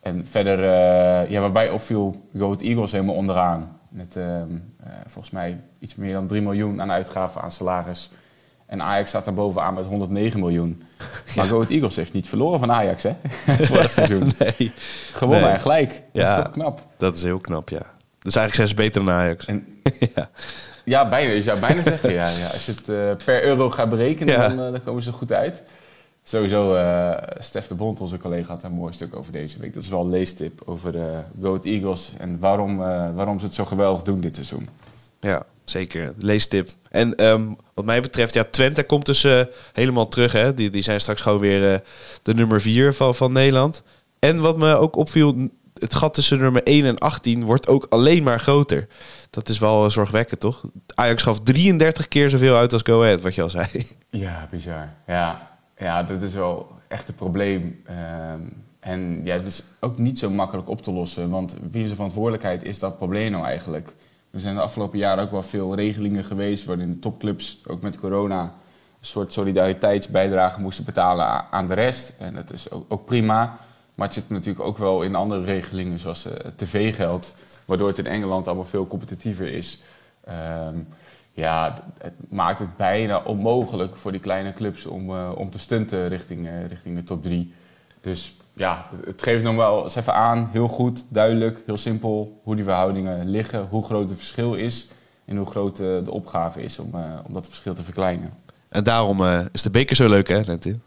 En 0.02 0.26
verder, 0.28 0.60
uh, 0.60 1.30
ja, 1.30 1.40
waarbij 1.42 1.70
opviel, 1.70 2.26
Go 2.38 2.56
Eagles 2.60 2.92
helemaal 2.92 3.16
onderaan. 3.16 3.78
Met 3.90 4.16
uh, 4.16 4.24
uh, 4.26 4.42
volgens 5.06 5.34
mij 5.34 5.60
iets 5.80 5.96
meer 5.96 6.14
dan 6.14 6.28
3 6.28 6.42
miljoen 6.42 6.82
aan 6.82 6.92
uitgaven 6.92 7.42
aan 7.42 7.52
salaris. 7.52 8.10
En 8.66 8.82
Ajax 8.82 9.10
staat 9.10 9.26
daar 9.26 9.34
bovenaan 9.34 9.74
met 9.74 9.86
109 9.86 10.40
miljoen. 10.40 10.84
Maar 11.36 11.46
Go 11.46 11.64
Eagles 11.68 11.96
heeft 11.96 12.14
niet 12.14 12.28
verloren 12.28 12.60
van 12.60 12.72
Ajax, 12.72 13.04
hè? 13.04 13.12
Voor 13.66 13.80
het 13.80 13.92
seizoen. 13.92 14.32
nee. 14.58 14.72
Gewonnen 15.14 15.44
Nee. 15.44 15.52
en 15.54 15.60
gelijk. 15.60 15.90
Dat 15.90 16.24
Ja. 16.26 16.38
is 16.38 16.44
toch 16.44 16.52
knap? 16.54 16.82
Dat 16.98 17.16
is 17.16 17.24
heel 17.24 17.40
knap, 17.40 17.70
ja. 17.70 17.92
Dus 18.20 18.36
eigenlijk 18.36 18.56
zijn 18.56 18.68
ze 18.68 18.76
beter 18.76 19.06
dan 19.06 19.14
Ajax. 19.14 19.46
En 19.46 19.68
ja. 20.16 20.30
Ja, 20.84 21.10
bijna. 21.10 21.32
Je 21.32 21.42
zou 21.42 21.60
bijna 21.60 21.82
zeggen, 21.82 22.14
ja, 22.14 22.30
ja. 22.30 22.48
Als 22.48 22.66
je 22.66 22.72
het 22.72 22.90
eh, 22.90 23.26
per 23.26 23.44
euro 23.44 23.70
gaat 23.70 23.90
berekenen, 23.90 24.34
Ja. 24.34 24.48
dan, 24.48 24.66
eh, 24.66 24.72
dan 24.72 24.84
komen 24.84 25.04
ze 25.04 25.12
goed 25.12 25.32
uit. 25.32 25.64
Sowieso, 26.24 26.76
eh 26.76 27.18
Stef 27.40 27.68
de 27.68 27.76
Bond, 27.76 28.00
onze 28.02 28.18
collega, 28.18 28.48
had 28.52 28.62
daar 28.62 28.72
een 28.72 28.78
mooi 28.78 28.94
stuk 28.94 29.16
over 29.16 29.32
deze 29.32 29.60
week. 29.60 29.74
Dat 29.74 29.84
is 29.84 29.90
wel 29.90 30.02
een 30.02 30.10
leestip 30.10 30.62
over 30.66 30.92
de 30.92 31.20
Goat 31.42 31.66
Eagles 31.66 32.12
en 32.18 32.40
waarom, 32.40 32.78
waarom 33.16 33.40
ze 33.40 33.46
het 33.46 33.56
zo 33.56 33.66
geweldig 33.66 34.02
doen 34.02 34.20
dit 34.22 34.36
seizoen. 34.36 34.68
Ja, 35.20 35.44
zeker. 35.64 36.14
Leestip. 36.18 36.70
En 36.90 37.16
ehm, 37.16 37.54
wat 37.74 37.86
mij 37.86 38.02
betreft, 38.02 38.34
ja, 38.34 38.44
Twente 38.44 38.84
komt 38.84 39.06
dus 39.06 39.28
helemaal 39.74 40.08
terug. 40.08 40.32
Hè? 40.32 40.54
Die, 40.54 40.70
die 40.70 40.82
zijn 40.82 41.02
straks 41.02 41.22
gewoon 41.22 41.40
weer 41.40 41.82
de 42.24 42.34
nummer 42.34 42.62
4 42.62 42.94
van, 42.94 43.16
van 43.16 43.32
Nederland. 43.32 43.84
En 44.20 44.42
wat 44.42 44.58
me 44.58 44.76
ook 44.76 44.96
opviel, 44.96 45.50
het 45.74 45.96
gat 45.96 46.14
tussen 46.14 46.40
nummer 46.40 46.64
1 46.64 46.86
en 46.86 46.98
18 46.98 47.44
wordt 47.44 47.68
ook 47.68 47.86
alleen 47.90 48.24
maar 48.24 48.40
groter. 48.40 48.88
Dat 49.30 49.50
is 49.50 49.60
wel 49.60 49.92
zorgwekkend, 49.92 50.40
toch? 50.40 50.64
Ajax 50.96 51.22
gaf 51.22 51.42
33 51.42 52.08
keer 52.08 52.30
zoveel 52.30 52.56
uit 52.56 52.74
als 52.74 52.82
Go 52.82 53.02
Ahead, 53.02 53.22
wat 53.22 53.36
je 53.36 53.42
al 53.42 53.50
zei. 53.50 53.68
Ja, 54.10 54.48
bizar. 54.52 54.90
Ja, 55.08 55.58
ja 55.78 56.04
dat 56.04 56.22
is 56.22 56.34
wel 56.34 56.72
echt 56.88 57.08
een 57.08 57.16
probleem. 57.16 57.82
Ehm, 57.86 58.42
en 58.80 59.22
ja, 59.24 59.34
het 59.34 59.46
is 59.46 59.64
ook 59.80 59.98
niet 59.98 60.20
zo 60.20 60.30
makkelijk 60.30 60.70
op 60.70 60.82
te 60.82 60.92
lossen. 60.92 61.30
Want 61.30 61.56
wie 61.72 61.84
zijn 61.84 61.96
verantwoordelijkheid 61.96 62.64
is 62.64 62.80
dat 62.80 62.98
probleem 62.98 63.32
nou 63.32 63.46
eigenlijk? 63.46 63.94
Er 64.32 64.40
zijn 64.40 64.56
de 64.56 64.62
afgelopen 64.62 65.00
jaren 65.00 65.24
ook 65.24 65.32
wel 65.32 65.44
veel 65.44 65.76
regelingen 65.76 66.24
geweest... 66.24 66.66
waarin 66.66 66.92
de 66.92 67.00
topclubs, 67.00 67.60
ook 67.68 67.82
met 67.82 67.98
corona... 67.98 68.42
een 68.42 68.50
soort 69.00 69.34
solidariteitsbijdrage 69.34 70.60
moesten 70.60 70.86
betalen 70.86 71.52
aan 71.52 71.68
de 71.68 71.74
rest. 71.74 72.14
En 72.20 72.34
dat 72.34 72.52
is 72.52 72.72
ook, 72.72 72.86
ook 72.88 73.06
prima. 73.06 73.58
Maar 73.96 74.08
het 74.08 74.16
zit 74.16 74.30
natuurlijk 74.30 74.66
ook 74.66 74.78
wel 74.78 75.02
in 75.02 75.16
andere 75.16 75.44
regelingen, 75.44 76.00
zoals 76.00 76.26
eh, 76.26 76.52
tv-geld... 76.56 77.36
waardoor 77.66 77.88
het 77.88 77.98
in 77.98 78.08
Engeland 78.08 78.48
allemaal 78.48 78.66
veel 78.66 78.88
competitiever 78.88 79.48
is... 79.48 79.80
Ehm, 80.24 80.76
ja, 81.36 81.74
het 81.98 82.14
maakt 82.30 82.60
het 82.60 82.78
bijna 82.78 83.18
onmogelijk 83.18 83.96
voor 83.96 84.12
die 84.12 84.22
kleine 84.22 84.54
clubs 84.54 84.86
om, 84.86 85.10
eh, 85.10 85.32
om 85.36 85.50
te 85.50 85.60
stunten 85.60 86.08
richting, 86.08 86.48
eh, 86.48 86.68
richting 86.68 86.96
de 86.96 87.04
top 87.04 87.24
3. 87.24 87.54
Dus 88.02 88.36
ja, 88.54 88.90
het, 89.06 89.22
geeft 89.22 89.44
nog 89.44 89.56
wel 89.56 89.84
eens 89.84 89.96
even 89.96 90.14
aan, 90.14 90.50
heel 90.52 90.68
goed, 90.68 91.06
duidelijk, 91.10 91.64
heel 91.66 91.78
simpel, 91.78 92.42
hoe 92.44 92.56
die 92.56 92.64
verhoudingen 92.64 93.30
liggen, 93.30 93.68
hoe 93.70 93.84
groot 93.84 94.10
het 94.10 94.18
verschil 94.18 94.54
is 94.54 94.88
en 95.26 95.38
hoe 95.38 95.46
groot 95.46 95.78
de 95.78 96.12
opgave 96.12 96.64
is 96.64 96.80
om, 96.80 96.92
om 97.28 97.34
dat 97.34 97.48
verschil 97.48 97.74
te 97.74 97.84
verkleinen. 97.84 98.34
En 98.70 98.84
daarom 98.84 99.48
is 99.52 99.62
de 99.62 99.70
beker 99.70 99.96
zo 99.96 100.10
leuk, 100.10 100.28
hè, 100.28 100.42
Lentin? 100.46 100.82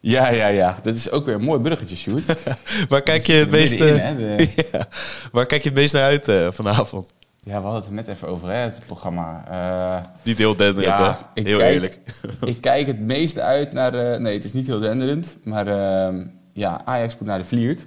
Ja, 0.00 0.30
ja, 0.30 0.46
ja. 0.46 0.78
Dat 0.82 0.94
is 0.96 1.10
ook 1.10 1.24
weer 1.26 1.34
een 1.34 1.42
mooi 1.42 1.60
bruggetje, 1.60 1.96
Sjoerd. 1.96 2.24
Waar 2.88 3.02
kijk 3.02 3.26
je 3.26 3.32
het 3.32 3.50
meest, 3.50 3.78
de- 3.78 4.48
ja, 4.72 4.86
waar 5.32 5.46
kijk 5.46 5.62
je 5.62 5.68
het 5.68 5.78
meest 5.78 5.92
naar 5.94 6.02
uit 6.02 6.28
eh, 6.28 6.48
vanavond? 6.50 7.10
ja, 7.40 7.56
we 7.56 7.62
hadden 7.62 7.74
het 7.80 7.86
er 7.86 7.92
net 7.92 8.08
even 8.08 8.28
over, 8.28 8.48
hè, 8.48 8.54
het 8.56 8.80
programma. 8.86 9.44
Eh, 9.50 10.10
Niet 10.22 10.38
heel 10.38 10.56
denderend, 10.56 10.98
Ja, 10.98 11.30
Heel 11.34 11.58
kijk- 11.58 11.74
eerlijk. 11.74 11.98
ik 12.44 12.60
kijk 12.60 12.86
het 12.86 13.00
meeste 13.00 13.42
uit 13.42 13.72
naar... 13.72 13.94
eh, 13.94 14.18
nee, 14.20 14.34
het 14.34 14.44
is 14.44 14.52
niet 14.52 14.66
heel 14.66 14.80
denderend. 14.80 15.36
Maar 15.44 15.66
eh, 15.66 16.14
ja, 16.52 16.82
Ajax 16.84 17.18
moet 17.18 17.28
naar 17.28 17.38
de 17.38 17.44
Vliert. 17.44 17.84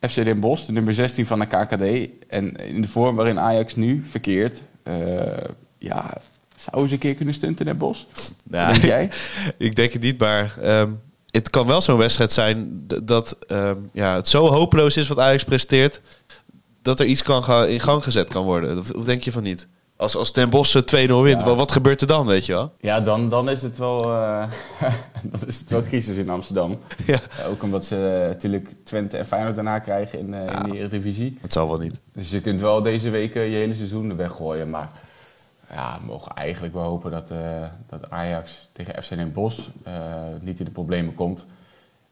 FC 0.00 0.14
Den 0.14 0.40
Bosch, 0.40 0.66
de 0.66 0.72
nummer 0.72 0.94
16 0.94 1.26
van 1.26 1.38
de 1.38 1.46
KKD. 1.46 2.08
En 2.28 2.56
in 2.56 2.82
de 2.82 2.88
vorm 2.88 3.16
waarin 3.16 3.38
Ajax 3.40 3.76
nu 3.76 4.02
verkeert... 4.10 4.62
ja, 5.78 6.10
zouden 6.56 6.88
ze 6.88 6.94
een 6.94 7.00
keer 7.00 7.14
kunnen 7.14 7.34
stunten 7.34 7.58
in 7.66 7.72
Den 7.72 7.80
Bosch? 7.80 8.02
Nou, 8.44 8.72
denk 8.72 8.84
jij? 8.84 9.10
Ik 9.56 9.76
denk 9.76 9.92
het 9.92 10.02
niet, 10.02 10.18
maar 10.20 10.54
ehm, 10.62 10.90
het 11.30 11.50
kan 11.50 11.66
wel 11.66 11.80
zo'n 11.80 11.96
wedstrijd 11.98 12.32
zijn 12.32 12.84
dat 13.04 13.36
ehm, 13.46 13.76
ja, 13.92 14.14
het 14.14 14.28
zo 14.28 14.46
hopeloos 14.48 14.96
is 14.96 15.08
wat 15.08 15.18
Ajax 15.18 15.44
presteert, 15.44 16.00
dat 16.82 17.00
er 17.00 17.06
iets 17.06 17.22
kan 17.22 17.42
gaan, 17.44 17.66
in 17.68 17.80
gang 17.80 18.04
gezet 18.04 18.28
kan 18.30 18.44
worden. 18.44 18.78
Of, 18.78 18.90
of 18.90 19.04
denk 19.04 19.22
je 19.22 19.32
van 19.32 19.42
niet? 19.42 19.66
Als, 19.98 20.16
als 20.16 20.30
Ten 20.30 20.50
Bosch 20.50 20.76
eh, 20.76 21.08
2-0 21.08 21.12
wint, 21.12 21.40
Ja. 21.40 21.54
wat, 21.54 21.72
gebeurt 21.72 22.00
er 22.00 22.06
dan, 22.06 22.26
weet 22.26 22.46
je 22.46 22.52
wel? 22.52 22.72
Ja, 22.80 23.00
dan, 23.00 23.28
dan 23.28 23.48
is 23.50 23.62
het 23.62 23.78
wel, 23.78 23.98
dan 25.32 25.40
is 25.46 25.58
het 25.58 25.68
wel 25.68 25.82
crisis 25.82 26.16
in 26.16 26.30
Amsterdam. 26.30 26.78
Ja, 27.06 27.18
Eh, 27.40 27.50
ook 27.50 27.62
omdat 27.62 27.84
ze 27.86 28.18
eh, 28.22 28.28
natuurlijk 28.28 28.68
Twente 28.84 29.16
en 29.16 29.26
Feyenoord 29.26 29.54
daarna 29.54 29.78
krijgen 29.78 30.18
in, 30.18 30.34
eh, 30.34 30.40
in 30.62 30.70
de 30.70 30.78
Eredivisie. 30.78 31.38
dat 31.42 31.52
zal 31.52 31.68
wel 31.68 31.78
niet. 31.78 32.00
Dus 32.12 32.30
je 32.30 32.40
kunt 32.40 32.60
wel 32.60 32.82
deze 32.82 33.10
weken 33.10 33.42
je 33.42 33.56
hele 33.56 33.74
seizoen 33.74 34.16
weggooien. 34.16 34.70
Maar 34.70 34.90
ja, 35.70 35.98
we 36.00 36.06
mogen 36.06 36.32
eigenlijk 36.34 36.74
wel 36.74 36.82
hopen 36.82 37.10
dat, 37.10 37.30
eh, 37.30 37.38
dat 37.86 38.10
Ajax 38.10 38.68
tegen 38.72 39.02
FC 39.02 39.08
Den 39.08 39.32
Bosch 39.32 39.60
eh, 39.82 39.94
niet 40.40 40.58
in 40.58 40.64
de 40.64 40.70
problemen 40.70 41.14
komt. 41.14 41.46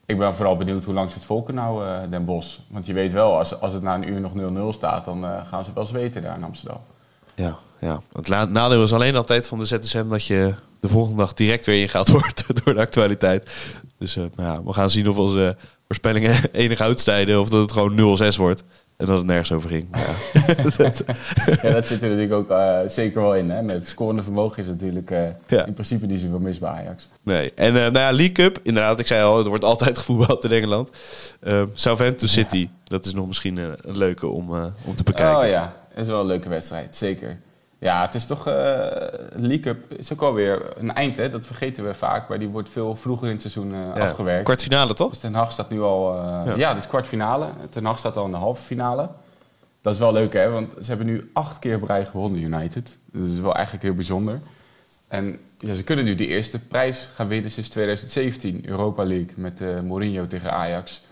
Ik 0.06 0.18
ben 0.18 0.34
vooral 0.34 0.56
benieuwd 0.56 0.84
hoe 0.84 0.94
lang 0.94 1.14
het 1.14 1.24
volken 1.24 1.54
nou, 1.54 1.86
eh, 1.86 2.10
Den 2.10 2.24
Bosch. 2.24 2.58
Want 2.68 2.86
je 2.86 2.92
weet 2.92 3.12
wel, 3.12 3.38
als, 3.38 3.60
als 3.60 3.72
het 3.72 3.82
na 3.82 3.94
een 3.94 4.08
uur 4.08 4.20
nog 4.20 4.32
0-0 4.34 4.72
staat, 4.72 5.04
dan 5.04 5.24
gaan 5.46 5.64
ze 5.64 5.72
wel 5.74 5.84
zweten 5.84 6.22
daar 6.22 6.36
in 6.36 6.44
Amsterdam. 6.44 6.80
Ja, 7.34 7.58
ja. 7.78 8.00
Het 8.12 8.28
nadeel 8.50 8.82
is 8.82 8.92
alleen 8.92 9.16
altijd 9.16 9.48
van 9.48 9.58
de 9.58 9.64
ZSM 9.64 10.08
dat 10.08 10.24
je 10.24 10.54
de 10.80 10.88
volgende 10.88 11.16
dag 11.16 11.34
direct 11.34 11.66
weer 11.66 11.80
ingehaald 11.80 12.08
wordt 12.20 12.64
door 12.64 12.74
de 12.74 12.80
actualiteit. 12.80 13.72
Dus 13.98 14.14
nou 14.14 14.30
ja, 14.36 14.62
we 14.62 14.72
gaan 14.72 14.90
zien 14.90 15.08
of 15.08 15.18
onze 15.18 15.56
voorspellingen 15.86 16.50
enig 16.52 16.80
uitstijden 16.80 17.40
of 17.40 17.48
dat 17.48 17.62
het 17.62 17.72
gewoon 17.72 18.32
0-6 18.32 18.36
wordt. 18.36 18.64
En 18.96 19.06
dat 19.06 19.18
het 19.18 19.26
nergens 19.26 19.52
over 19.52 19.68
ging. 19.70 19.88
Ja. 19.92 20.54
dat- 20.76 21.02
ja, 21.62 21.70
dat 21.70 21.86
zit 21.86 22.02
er 22.02 22.08
natuurlijk 22.08 22.32
ook 22.32 22.50
eh, 22.50 22.78
zeker 22.86 23.20
wel 23.22 23.34
in. 23.34 23.50
Hè? 23.50 23.62
Met 23.62 23.74
het 23.76 23.88
scorende 23.88 24.22
vermogen 24.22 24.62
is 24.62 24.68
natuurlijk 24.68 25.10
eh, 25.10 25.22
Ja. 25.46 25.66
in 25.66 25.72
principe 25.72 26.06
niet 26.06 26.20
zoveel 26.20 26.38
mis 26.38 26.58
bij 26.58 26.70
Ajax. 26.70 27.08
Nee. 27.22 27.52
En 27.54 27.66
eh 27.76 27.80
nou 27.82 27.92
ja, 27.98 28.10
League 28.12 28.32
Cup, 28.32 28.58
inderdaad, 28.62 28.98
ik 28.98 29.06
zei 29.06 29.22
al, 29.24 29.38
het 29.38 29.46
wordt 29.46 29.64
altijd 29.64 29.98
gevoetbald 30.04 30.44
in 30.44 30.50
Engeland. 30.50 30.90
Eh, 31.40 31.62
Southampton 31.72 32.28
City, 32.28 32.68
dat 32.84 33.06
is 33.06 33.14
nog 33.14 33.26
misschien 33.26 33.56
een 33.56 33.76
leuke 33.96 34.26
om, 34.26 34.50
om 34.84 34.94
te 34.96 35.02
bekijken. 35.02 35.42
Oh 35.42 35.48
ja, 35.48 35.76
is 35.94 36.06
wel 36.06 36.20
een 36.20 36.26
leuke 36.26 36.48
wedstrijd, 36.48 36.96
zeker. 36.96 37.38
Ja, 37.84 38.00
het 38.02 38.14
is 38.14 38.26
toch... 38.26 38.46
eh 38.46 38.54
League 39.36 39.60
Cup 39.60 39.92
is 39.92 40.12
ook 40.12 40.20
alweer 40.22 40.62
een 40.78 40.94
eind, 40.94 41.16
hè? 41.16 41.28
Dat 41.30 41.46
vergeten 41.46 41.84
we 41.86 41.94
vaak. 41.94 42.28
Maar 42.28 42.38
die 42.38 42.48
wordt 42.48 42.70
veel 42.70 42.96
vroeger 42.96 43.26
in 43.26 43.32
het 43.32 43.40
seizoen 43.40 43.74
eh, 43.74 43.80
Ja, 43.94 44.02
afgewerkt. 44.08 44.44
Kwartfinale 44.44 44.94
toch? 44.94 45.10
Dus 45.10 45.18
Ten 45.18 45.34
Hag 45.34 45.52
staat 45.52 45.70
nu 45.70 45.80
al... 45.82 46.14
eh, 46.16 46.42
Ja. 46.46 46.54
ja. 46.56 46.74
dus 46.74 46.86
kwartfinale. 46.86 47.46
Ten 47.70 47.84
Hag 47.84 47.98
staat 47.98 48.16
al 48.16 48.24
in 48.24 48.30
de 48.30 48.36
halve 48.36 48.62
finale. 48.62 49.08
Dat 49.80 49.92
is 49.92 49.98
wel 49.98 50.12
leuk, 50.12 50.32
hè? 50.32 50.50
Want 50.50 50.72
ze 50.80 50.88
hebben 50.88 51.06
nu 51.06 51.30
acht 51.32 51.58
keer 51.58 51.76
op 51.76 51.82
rij 51.82 52.06
gewonnen, 52.06 52.40
United. 52.42 52.96
Dat 53.12 53.28
is 53.30 53.40
wel 53.40 53.54
eigenlijk 53.54 53.84
heel 53.84 53.94
bijzonder. 53.94 54.38
En 55.08 55.38
ja, 55.58 55.74
ze 55.74 55.84
kunnen 55.84 56.04
nu 56.04 56.14
die 56.14 56.26
eerste 56.26 56.58
prijs 56.58 57.08
gaan 57.14 57.28
winnen 57.28 57.50
sinds 57.50 57.68
2017. 57.68 58.68
Europa 58.68 59.04
League 59.04 59.32
met 59.34 59.60
Mourinho 59.84 60.26
tegen 60.26 60.52
Ajax. 60.52 61.02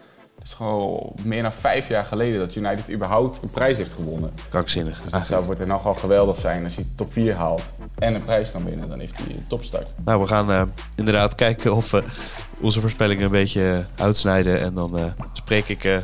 Het 0.43 0.51
is 0.51 0.57
gewoon 0.57 1.13
meer 1.23 1.43
dan 1.43 1.53
vijf 1.53 1.89
jaar 1.89 2.05
geleden 2.05 2.39
dat 2.39 2.55
United 2.55 2.91
überhaupt 2.91 3.39
een 3.43 3.51
prijs 3.51 3.77
heeft 3.77 3.95
gewonnen. 3.95 4.31
Krankzinnig. 4.49 5.01
Dus 5.03 5.13
dat 5.13 5.27
zou 5.27 5.45
voor 5.45 5.55
Ten 5.55 5.71
Hag 5.71 5.87
al 5.87 5.95
geweldig 5.95 6.37
zijn 6.37 6.65
als 6.65 6.75
hij 6.75 6.87
top 6.95 7.13
4 7.13 7.35
haalt 7.35 7.63
en 7.99 8.15
een 8.15 8.25
prijs 8.25 8.51
kan 8.51 8.65
winnen. 8.65 8.89
Dan 8.89 8.99
heeft 8.99 9.17
hij 9.17 9.27
een 9.27 9.45
topstart. 9.49 9.89
Nou, 10.05 10.21
we 10.21 10.27
gaan 10.27 10.51
eh, 10.51 10.63
inderdaad 10.97 11.35
kijken 11.35 11.75
of 11.75 11.91
we 11.91 12.03
onze 12.61 12.81
voorspellingen 12.81 13.25
een 13.25 13.31
beetje 13.31 13.87
eh, 13.97 14.05
uitsnijden. 14.05 14.61
En 14.61 14.75
dan 14.75 14.99
eh, 14.99 15.05
spreek 15.33 15.69
ik 15.69 15.85
eh, 15.85 15.97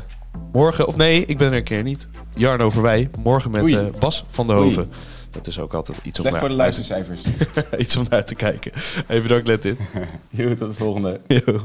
morgen, 0.52 0.86
of 0.86 0.96
nee, 0.96 1.24
ik 1.24 1.38
ben 1.38 1.50
er 1.50 1.56
een 1.56 1.62
keer 1.62 1.82
niet. 1.82 2.08
Jarno 2.34 2.70
voorbij. 2.70 3.10
Morgen 3.18 3.50
met 3.50 3.72
eh, 3.72 3.86
Bas 3.98 4.24
van 4.30 4.46
der 4.46 4.56
Oei. 4.56 4.64
Hoven. 4.64 4.92
Dat 5.30 5.46
is 5.46 5.60
ook 5.60 5.74
altijd 5.74 5.98
iets 6.02 6.20
om, 6.20 6.24
Slecht 6.26 6.38
voor 6.38 6.48
de 6.48 6.54
naar, 6.54 6.64
luistercijfers. 6.64 7.22
iets 7.84 7.96
om 7.96 8.06
naar 8.10 8.24
te 8.24 8.34
kijken. 8.34 8.72
Even 9.08 9.22
bedankt, 9.22 9.46
let 9.46 9.64
in. 9.64 9.78
Joe, 10.30 10.54
tot 10.54 10.68
de 10.68 10.74
volgende. 10.74 11.20
Yo. 11.26 11.64